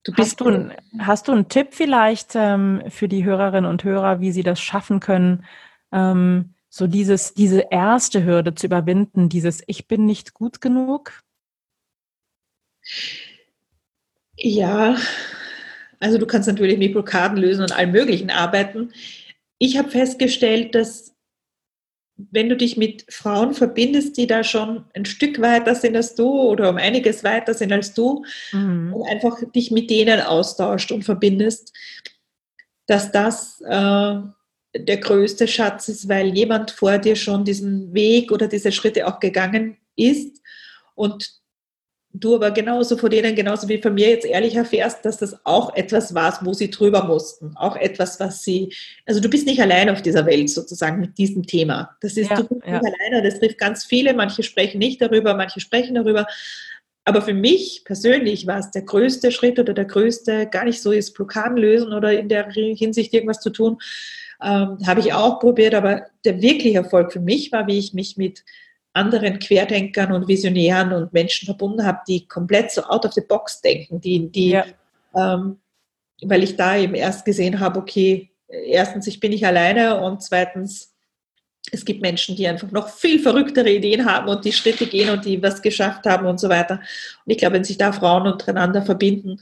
Du 0.04 0.12
hast, 0.16 0.40
du, 0.40 0.70
hast 1.00 1.28
du 1.28 1.32
einen 1.32 1.48
Tipp 1.48 1.68
vielleicht 1.72 2.30
ähm, 2.34 2.82
für 2.88 3.08
die 3.08 3.24
Hörerinnen 3.24 3.68
und 3.68 3.84
Hörer, 3.84 4.20
wie 4.20 4.32
sie 4.32 4.44
das 4.44 4.60
schaffen 4.60 5.00
können, 5.00 5.44
ähm, 5.92 6.54
so 6.68 6.86
dieses, 6.86 7.34
diese 7.34 7.66
erste 7.70 8.24
Hürde 8.24 8.54
zu 8.54 8.66
überwinden, 8.66 9.28
dieses 9.28 9.62
Ich 9.66 9.88
bin 9.88 10.06
nicht 10.06 10.32
gut 10.32 10.60
genug? 10.60 11.12
Ja, 14.36 14.96
also 16.00 16.18
du 16.18 16.26
kannst 16.26 16.48
natürlich 16.48 16.78
mit 16.78 16.92
Blockaden 16.92 17.38
lösen 17.38 17.62
und 17.62 17.72
allem 17.72 17.92
Möglichen 17.92 18.30
arbeiten. 18.30 18.92
Ich 19.58 19.78
habe 19.78 19.90
festgestellt, 19.90 20.74
dass 20.74 21.14
wenn 22.16 22.48
du 22.48 22.56
dich 22.56 22.76
mit 22.76 23.04
Frauen 23.12 23.52
verbindest, 23.52 24.16
die 24.16 24.26
da 24.26 24.42
schon 24.42 24.84
ein 24.94 25.04
Stück 25.04 25.40
weiter 25.40 25.74
sind 25.74 25.96
als 25.96 26.14
du 26.14 26.28
oder 26.28 26.70
um 26.70 26.76
einiges 26.78 27.24
weiter 27.24 27.52
sind 27.52 27.72
als 27.72 27.92
du 27.92 28.24
mhm. 28.52 28.94
und 28.94 29.08
einfach 29.08 29.38
dich 29.54 29.70
mit 29.70 29.90
denen 29.90 30.20
austauscht 30.20 30.92
und 30.92 31.04
verbindest, 31.04 31.74
dass 32.86 33.12
das 33.12 33.60
äh, 33.60 34.14
der 34.78 34.96
größte 34.98 35.46
Schatz 35.46 35.88
ist, 35.88 36.08
weil 36.08 36.34
jemand 36.34 36.70
vor 36.70 36.98
dir 36.98 37.16
schon 37.16 37.44
diesen 37.44 37.92
Weg 37.92 38.32
oder 38.32 38.48
diese 38.48 38.72
Schritte 38.72 39.06
auch 39.06 39.20
gegangen 39.20 39.76
ist 39.94 40.40
und 40.94 41.40
du 42.20 42.36
aber 42.36 42.50
genauso 42.50 42.96
von 42.96 43.10
denen, 43.10 43.34
genauso 43.34 43.68
wie 43.68 43.80
von 43.80 43.94
mir 43.94 44.10
jetzt 44.10 44.26
ehrlich 44.26 44.54
erfährst, 44.54 45.04
dass 45.04 45.18
das 45.18 45.36
auch 45.44 45.74
etwas 45.74 46.14
war, 46.14 46.38
wo 46.42 46.52
sie 46.52 46.70
drüber 46.70 47.04
mussten. 47.04 47.56
Auch 47.56 47.76
etwas, 47.76 48.18
was 48.20 48.42
sie, 48.42 48.72
also 49.04 49.20
du 49.20 49.28
bist 49.28 49.46
nicht 49.46 49.60
allein 49.60 49.90
auf 49.90 50.02
dieser 50.02 50.26
Welt 50.26 50.50
sozusagen 50.50 51.00
mit 51.00 51.18
diesem 51.18 51.46
Thema. 51.46 51.96
Das 52.00 52.16
ist, 52.16 52.30
ja, 52.30 52.36
du 52.36 52.44
bist 52.44 52.62
ja. 52.66 52.80
nicht 52.80 52.94
alleine, 52.94 53.22
das 53.22 53.38
trifft 53.38 53.58
ganz 53.58 53.84
viele, 53.84 54.14
manche 54.14 54.42
sprechen 54.42 54.78
nicht 54.78 55.00
darüber, 55.00 55.34
manche 55.34 55.60
sprechen 55.60 55.94
darüber. 55.94 56.26
Aber 57.04 57.22
für 57.22 57.34
mich 57.34 57.82
persönlich 57.84 58.46
war 58.46 58.58
es 58.58 58.70
der 58.72 58.82
größte 58.82 59.30
Schritt 59.30 59.58
oder 59.58 59.74
der 59.74 59.84
größte, 59.84 60.48
gar 60.50 60.64
nicht 60.64 60.82
so 60.82 60.90
ist 60.90 61.14
Blockaden 61.14 61.56
lösen 61.56 61.92
oder 61.92 62.18
in 62.18 62.28
der 62.28 62.50
Hinsicht 62.50 63.14
irgendwas 63.14 63.40
zu 63.40 63.50
tun, 63.50 63.78
ähm, 64.42 64.78
habe 64.86 65.00
ich 65.00 65.12
auch 65.12 65.38
probiert, 65.38 65.74
aber 65.74 66.06
der 66.24 66.42
wirkliche 66.42 66.78
Erfolg 66.78 67.12
für 67.12 67.20
mich 67.20 67.52
war, 67.52 67.66
wie 67.66 67.78
ich 67.78 67.94
mich 67.94 68.16
mit 68.16 68.44
anderen 68.96 69.38
Querdenkern 69.38 70.12
und 70.12 70.26
Visionären 70.26 70.92
und 70.92 71.12
Menschen 71.12 71.46
verbunden 71.46 71.84
habe, 71.84 72.00
die 72.08 72.26
komplett 72.26 72.70
so 72.70 72.82
out 72.82 73.04
of 73.04 73.12
the 73.12 73.20
box 73.20 73.60
denken, 73.60 74.00
die, 74.00 74.30
die 74.30 74.50
ja. 74.50 74.64
ähm, 75.14 75.58
weil 76.22 76.42
ich 76.42 76.56
da 76.56 76.76
eben 76.76 76.94
erst 76.94 77.24
gesehen 77.24 77.60
habe, 77.60 77.78
okay, 77.78 78.30
erstens, 78.48 79.06
ich 79.06 79.20
bin 79.20 79.30
nicht 79.30 79.46
alleine 79.46 80.00
und 80.00 80.22
zweitens, 80.22 80.94
es 81.72 81.84
gibt 81.84 82.00
Menschen, 82.00 82.36
die 82.36 82.46
einfach 82.46 82.70
noch 82.70 82.88
viel 82.88 83.18
verrücktere 83.18 83.70
Ideen 83.70 84.04
haben 84.04 84.28
und 84.28 84.44
die 84.44 84.52
Schritte 84.52 84.86
gehen 84.86 85.10
und 85.10 85.24
die 85.24 85.42
was 85.42 85.60
geschafft 85.60 86.06
haben 86.06 86.26
und 86.26 86.38
so 86.38 86.48
weiter. 86.48 86.74
Und 86.74 87.32
ich 87.32 87.38
glaube, 87.38 87.56
wenn 87.56 87.64
sich 87.64 87.76
da 87.76 87.92
Frauen 87.92 88.26
untereinander 88.26 88.82
verbinden, 88.82 89.40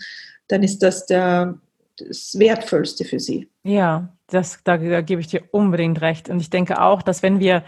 dann 0.49 0.63
ist 0.63 0.83
das 0.83 1.07
der, 1.07 1.59
das 1.99 2.39
Wertvollste 2.39 3.05
für 3.05 3.21
sie. 3.21 3.49
Ja, 3.63 4.09
das, 4.29 4.59
da, 4.65 4.79
da 4.79 5.03
gebe 5.03 5.21
ich 5.21 5.27
dir 5.27 5.45
unbedingt 5.51 6.01
recht. 6.01 6.31
Und 6.31 6.41
ich 6.41 6.49
denke 6.49 6.81
auch, 6.81 7.03
dass 7.03 7.23
wenn 7.23 7.41
wir 7.41 7.63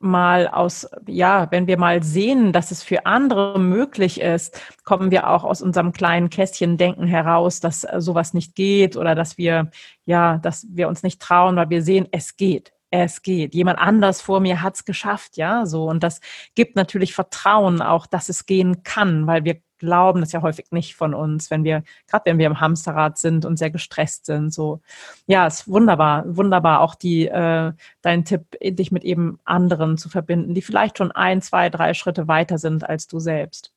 mal 0.00 0.48
aus, 0.48 0.88
ja, 1.06 1.46
wenn 1.50 1.66
wir 1.66 1.78
mal 1.78 2.02
sehen, 2.02 2.52
dass 2.52 2.70
es 2.70 2.82
für 2.82 3.06
andere 3.06 3.60
möglich 3.60 4.20
ist, 4.20 4.60
kommen 4.84 5.10
wir 5.10 5.28
auch 5.28 5.44
aus 5.44 5.62
unserem 5.62 5.92
kleinen 5.92 6.30
Kästchen 6.30 6.78
Denken 6.78 7.06
heraus, 7.06 7.60
dass 7.60 7.84
äh, 7.84 8.00
sowas 8.00 8.34
nicht 8.34 8.54
geht 8.54 8.96
oder 8.96 9.14
dass 9.14 9.38
wir, 9.38 9.70
ja, 10.06 10.38
dass 10.38 10.66
wir 10.70 10.88
uns 10.88 11.02
nicht 11.02 11.20
trauen, 11.20 11.56
weil 11.56 11.70
wir 11.70 11.82
sehen, 11.82 12.08
es 12.10 12.36
geht 12.36 12.72
es 12.90 13.22
geht. 13.22 13.54
Jemand 13.54 13.78
anders 13.78 14.20
vor 14.20 14.40
mir 14.40 14.62
hat 14.62 14.74
es 14.74 14.84
geschafft, 14.84 15.36
ja, 15.36 15.64
so. 15.64 15.84
Und 15.84 16.02
das 16.02 16.20
gibt 16.54 16.76
natürlich 16.76 17.14
Vertrauen 17.14 17.82
auch, 17.82 18.06
dass 18.06 18.28
es 18.28 18.46
gehen 18.46 18.82
kann, 18.82 19.26
weil 19.26 19.44
wir 19.44 19.60
glauben 19.80 20.20
das 20.20 20.30
ja 20.30 20.42
häufig 20.42 20.66
nicht 20.70 20.94
von 20.94 21.14
uns, 21.14 21.50
wenn 21.50 21.64
wir, 21.64 21.82
gerade 22.06 22.26
wenn 22.26 22.38
wir 22.38 22.46
im 22.46 22.60
Hamsterrad 22.60 23.18
sind 23.18 23.44
und 23.44 23.58
sehr 23.58 23.70
gestresst 23.70 24.26
sind. 24.26 24.54
So, 24.54 24.80
ja, 25.26 25.46
ist 25.48 25.66
wunderbar, 25.66 26.24
wunderbar 26.36 26.80
auch 26.80 26.94
die, 26.94 27.26
äh, 27.26 27.72
dein 28.02 28.24
Tipp, 28.24 28.42
dich 28.62 28.92
mit 28.92 29.02
eben 29.02 29.40
anderen 29.44 29.98
zu 29.98 30.08
verbinden, 30.08 30.54
die 30.54 30.62
vielleicht 30.62 30.98
schon 30.98 31.10
ein, 31.10 31.42
zwei, 31.42 31.68
drei 31.70 31.94
Schritte 31.94 32.28
weiter 32.28 32.58
sind 32.58 32.88
als 32.88 33.08
du 33.08 33.18
selbst. 33.18 33.72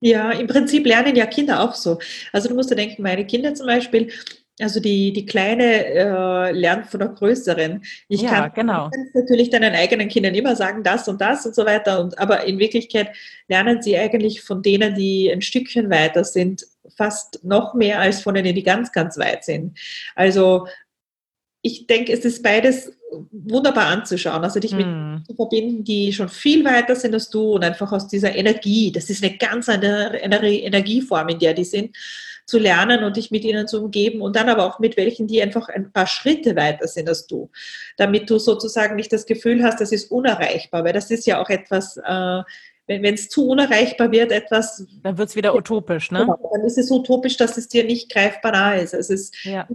Ja, 0.00 0.30
im 0.32 0.46
Prinzip 0.46 0.84
lernen 0.84 1.16
ja 1.16 1.24
Kinder 1.24 1.62
auch 1.62 1.74
so. 1.74 1.98
Also 2.32 2.48
du 2.50 2.54
musst 2.54 2.70
dir 2.70 2.76
denken, 2.76 3.02
meine 3.02 3.26
Kinder 3.26 3.54
zum 3.54 3.66
Beispiel, 3.66 4.12
also 4.60 4.80
die, 4.80 5.12
die 5.12 5.26
Kleine 5.26 5.84
äh, 5.86 6.52
lernt 6.52 6.86
von 6.86 7.00
der 7.00 7.10
Größeren. 7.10 7.84
Ich 8.08 8.22
ja, 8.22 8.48
kann 8.48 8.52
genau. 8.54 8.90
natürlich 9.12 9.50
deinen 9.50 9.74
eigenen 9.74 10.08
Kindern 10.08 10.34
immer 10.34 10.56
sagen, 10.56 10.82
das 10.82 11.08
und 11.08 11.20
das 11.20 11.44
und 11.44 11.54
so 11.54 11.66
weiter. 11.66 12.00
Und, 12.00 12.18
aber 12.18 12.44
in 12.44 12.58
Wirklichkeit 12.58 13.10
lernen 13.48 13.82
sie 13.82 13.96
eigentlich 13.98 14.42
von 14.42 14.62
denen, 14.62 14.94
die 14.94 15.30
ein 15.30 15.42
Stückchen 15.42 15.90
weiter 15.90 16.24
sind, 16.24 16.66
fast 16.96 17.44
noch 17.44 17.74
mehr 17.74 18.00
als 18.00 18.22
von 18.22 18.34
denen, 18.34 18.54
die 18.54 18.62
ganz, 18.62 18.92
ganz 18.92 19.18
weit 19.18 19.44
sind. 19.44 19.78
Also 20.14 20.66
ich 21.60 21.86
denke, 21.86 22.12
es 22.12 22.24
ist 22.24 22.42
beides 22.42 22.92
wunderbar 23.30 23.86
anzuschauen. 23.86 24.42
Also 24.42 24.60
dich 24.60 24.72
mit 24.72 24.86
mm. 24.86 25.24
zu 25.26 25.34
verbinden, 25.34 25.84
die 25.84 26.12
schon 26.12 26.28
viel 26.28 26.64
weiter 26.64 26.96
sind 26.96 27.12
als 27.12 27.28
du 27.28 27.54
und 27.54 27.64
einfach 27.64 27.92
aus 27.92 28.08
dieser 28.08 28.34
Energie, 28.34 28.90
das 28.92 29.10
ist 29.10 29.22
eine 29.22 29.36
ganz 29.36 29.68
andere 29.68 30.16
Energieform, 30.16 31.28
in 31.28 31.38
der 31.38 31.54
die 31.54 31.64
sind 31.64 31.96
zu 32.46 32.58
lernen 32.58 33.04
und 33.04 33.16
dich 33.16 33.30
mit 33.30 33.44
ihnen 33.44 33.66
zu 33.66 33.82
umgeben 33.82 34.22
und 34.22 34.36
dann 34.36 34.48
aber 34.48 34.64
auch 34.64 34.78
mit 34.78 34.96
welchen, 34.96 35.26
die 35.26 35.42
einfach 35.42 35.68
ein 35.68 35.92
paar 35.92 36.06
Schritte 36.06 36.56
weiter 36.56 36.86
sind 36.86 37.08
als 37.08 37.26
du, 37.26 37.50
damit 37.96 38.30
du 38.30 38.38
sozusagen 38.38 38.94
nicht 38.96 39.12
das 39.12 39.26
Gefühl 39.26 39.62
hast, 39.62 39.80
das 39.80 39.92
ist 39.92 40.10
unerreichbar, 40.10 40.84
weil 40.84 40.92
das 40.92 41.10
ist 41.10 41.26
ja 41.26 41.42
auch 41.42 41.50
etwas, 41.50 41.96
äh, 41.96 42.42
wenn 42.88 43.14
es 43.14 43.28
zu 43.28 43.48
unerreichbar 43.48 44.12
wird, 44.12 44.30
etwas. 44.30 44.86
Dann 45.02 45.18
wird 45.18 45.28
es 45.28 45.36
wieder 45.36 45.54
utopisch, 45.56 46.12
ne? 46.12 46.20
Genau, 46.20 46.50
dann 46.52 46.64
ist 46.64 46.78
es 46.78 46.90
utopisch, 46.90 47.36
dass 47.36 47.56
es 47.56 47.66
dir 47.66 47.84
nicht 47.84 48.12
greifbar 48.12 48.52
nahe 48.52 48.80
ist. 48.80 48.94
Also 48.94 49.12
es 49.12 49.22
ist 49.22 49.44
ja. 49.44 49.66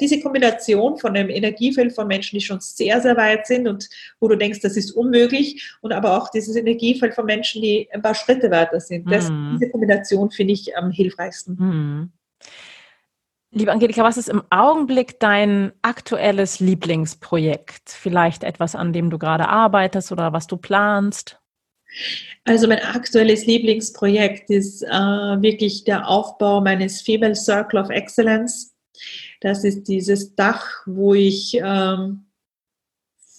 diese 0.00 0.20
Kombination 0.20 0.98
von 0.98 1.16
einem 1.16 1.30
Energiefeld 1.30 1.94
von 1.94 2.06
Menschen, 2.06 2.38
die 2.38 2.44
schon 2.44 2.60
sehr, 2.60 3.00
sehr 3.00 3.16
weit 3.16 3.46
sind 3.46 3.66
und 3.68 3.88
wo 4.20 4.28
du 4.28 4.36
denkst, 4.36 4.60
das 4.60 4.76
ist 4.76 4.90
unmöglich, 4.90 5.76
und 5.80 5.92
aber 5.92 6.18
auch 6.18 6.28
dieses 6.30 6.56
Energiefeld 6.56 7.14
von 7.14 7.24
Menschen, 7.24 7.62
die 7.62 7.88
ein 7.90 8.02
paar 8.02 8.14
Schritte 8.14 8.50
weiter 8.50 8.80
sind. 8.80 9.10
Das, 9.10 9.30
mhm. 9.30 9.56
Diese 9.58 9.70
Kombination 9.70 10.30
finde 10.30 10.52
ich 10.52 10.76
am 10.76 10.90
hilfreichsten. 10.90 11.56
Mhm. 11.58 12.12
Liebe 13.50 13.72
Angelika, 13.72 14.04
was 14.04 14.18
ist 14.18 14.28
im 14.28 14.42
Augenblick 14.50 15.20
dein 15.20 15.72
aktuelles 15.80 16.60
Lieblingsprojekt? 16.60 17.88
Vielleicht 17.88 18.44
etwas, 18.44 18.74
an 18.74 18.92
dem 18.92 19.08
du 19.08 19.18
gerade 19.18 19.48
arbeitest 19.48 20.12
oder 20.12 20.34
was 20.34 20.46
du 20.46 20.58
planst? 20.58 21.38
Also 22.44 22.68
mein 22.68 22.82
aktuelles 22.82 23.46
Lieblingsprojekt 23.46 24.50
ist 24.50 24.82
äh, 24.82 24.88
wirklich 24.90 25.84
der 25.84 26.06
Aufbau 26.06 26.60
meines 26.60 27.00
Female 27.00 27.34
Circle 27.34 27.80
of 27.80 27.88
Excellence. 27.88 28.74
Das 29.40 29.64
ist 29.64 29.84
dieses 29.84 30.34
Dach, 30.34 30.82
wo 30.84 31.14
ich 31.14 31.58
ähm, 31.62 32.26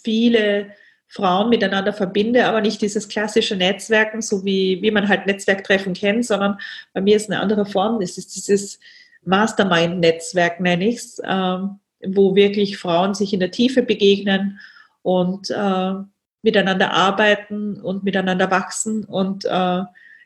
viele 0.04 0.72
Frauen 1.08 1.50
miteinander 1.50 1.94
verbinde, 1.94 2.46
aber 2.46 2.62
nicht 2.62 2.82
dieses 2.82 3.10
klassische 3.10 3.56
Netzwerken, 3.56 4.22
so 4.22 4.44
wie, 4.44 4.82
wie 4.82 4.92
man 4.92 5.08
halt 5.08 5.28
Netzwerktreffen 5.28 5.94
kennt, 5.94 6.26
sondern 6.26 6.60
bei 6.94 7.02
mir 7.02 7.16
ist 7.16 7.30
eine 7.30 7.42
andere 7.42 7.66
Form. 7.66 8.02
Es 8.02 8.18
ist 8.18 8.36
dieses 8.36 8.80
Mastermind-Netzwerk, 9.26 10.60
nenne 10.60 10.88
ich 10.90 10.96
es, 10.96 11.22
ähm, 11.26 11.80
wo 12.06 12.36
wirklich 12.36 12.78
Frauen 12.78 13.14
sich 13.14 13.34
in 13.34 13.40
der 13.40 13.52
Tiefe 13.52 13.84
begegnen 13.84 14.60
und 15.02 15.50
äh, 15.50 15.94
miteinander 16.42 16.92
arbeiten 16.92 17.82
und 17.82 18.04
miteinander 18.04 18.50
wachsen. 18.52 19.04
Und 19.04 19.46
äh, 19.46 19.84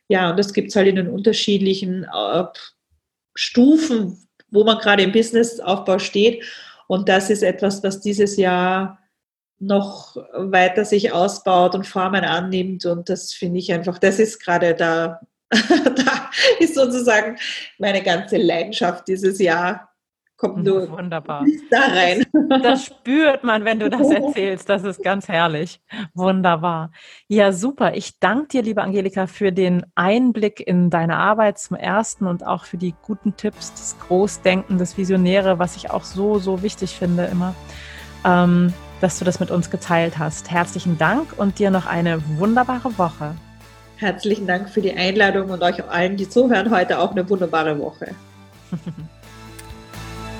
ja, 0.08 0.29
und 0.29 0.38
das 0.38 0.53
gibt 0.53 0.69
es 0.69 0.75
halt 0.75 0.88
in 0.88 0.95
den 0.95 1.10
unterschiedlichen 1.10 2.03
äh, 2.03 2.43
Stufen, 3.36 4.27
wo 4.51 4.63
man 4.63 4.77
gerade 4.77 5.03
im 5.03 5.12
Businessaufbau 5.12 5.99
steht. 5.99 6.43
Und 6.88 7.10
das 7.10 7.29
ist 7.29 7.41
etwas, 7.41 7.84
was 7.84 8.01
dieses 8.01 8.38
Jahr 8.38 8.99
noch 9.60 10.17
weiter 10.34 10.86
sich 10.86 11.12
ausbaut 11.12 11.73
und 11.73 11.88
Formen 11.88 12.23
annimmt. 12.23 12.86
Und 12.86 13.10
das 13.10 13.34
finde 13.34 13.60
ich 13.60 13.71
einfach, 13.73 13.97
das 13.97 14.19
ist 14.19 14.43
gerade 14.43 14.75
da 14.75 15.21
da 15.49 16.22
ist 16.60 16.75
sozusagen 16.75 17.38
meine 17.77 18.01
ganze 18.01 18.38
Leidenschaft 18.38 19.08
dieses 19.08 19.39
Jahr 19.39 19.93
kommt 20.43 20.65
nur 20.65 20.89
Wunderbar. 20.89 21.45
da 21.69 21.79
rein. 21.79 22.25
Das, 22.49 22.62
das, 22.62 22.86
spürt 22.86 23.43
man, 23.43 23.63
wenn 23.63 23.79
du 23.79 23.89
das 23.89 24.10
erzählst. 24.12 24.67
Das 24.67 24.84
ist 24.84 25.01
ganz 25.01 25.29
herrlich. 25.29 25.79
Wunderbar. 26.13 26.91
Ja, 27.27 27.53
super. 27.53 27.95
Ich 27.95 28.19
danke 28.19 28.47
dir, 28.47 28.62
liebe 28.62 28.82
Angelika, 28.82 29.27
für 29.27 29.53
den 29.53 29.86
Einblick 29.95 30.60
in 30.60 30.89
deine 30.89 31.15
Arbeit 31.15 31.60
zum 31.60 31.77
ersten 31.77 32.27
und 32.27 32.45
auch 32.45 32.65
für 32.65 32.77
die 32.77 32.93
guten 33.03 33.38
Tipps, 33.38 33.71
das 33.71 33.95
Großdenken, 34.06 34.77
das 34.77 34.97
Visionäre, 34.97 35.60
was 35.60 35.77
ich 35.77 35.91
auch 35.91 36.03
so, 36.03 36.39
so 36.39 36.62
wichtig 36.62 36.93
finde 36.95 37.23
immer, 37.25 37.56
ähm, 38.25 38.73
dass 38.99 39.19
du 39.19 39.25
das 39.25 39.39
mit 39.39 39.49
uns 39.49 39.69
geteilt 39.69 40.17
hast. 40.17 40.51
Herzlichen 40.51 40.97
Dank 40.97 41.36
und 41.38 41.60
dir 41.60 41.71
noch 41.71 41.86
eine 41.86 42.21
wunderbare 42.38 42.97
Woche. 42.97 43.36
Herzlichen 43.97 44.47
Dank 44.47 44.69
für 44.69 44.82
die 44.82 44.93
Einladung 44.93 45.49
und 45.49 45.62
euch 45.62 45.84
allen, 45.89 46.17
die 46.17 46.27
zuhören, 46.27 46.71
heute 46.71 46.99
auch 46.99 47.12
eine 47.12 47.29
wunderbare 47.29 47.77
Woche. 47.79 48.15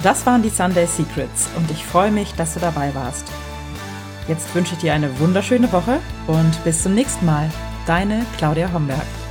Das 0.04 0.26
waren 0.26 0.42
die 0.42 0.50
Sunday 0.50 0.86
Secrets 0.86 1.48
und 1.56 1.72
ich 1.72 1.86
freue 1.86 2.12
mich, 2.12 2.34
dass 2.34 2.56
du 2.56 2.60
dabei 2.60 2.94
warst. 2.94 3.26
Jetzt 4.28 4.54
wünsche 4.54 4.74
ich 4.74 4.82
dir 4.82 4.94
eine 4.94 5.18
wunderschöne 5.18 5.72
Woche 5.72 6.00
und 6.28 6.64
bis 6.66 6.84
zum 6.84 6.94
nächsten 6.94 7.26
Mal. 7.26 7.50
Deine 7.88 8.26
Claudia 8.38 8.70
Homberg. 8.74 9.23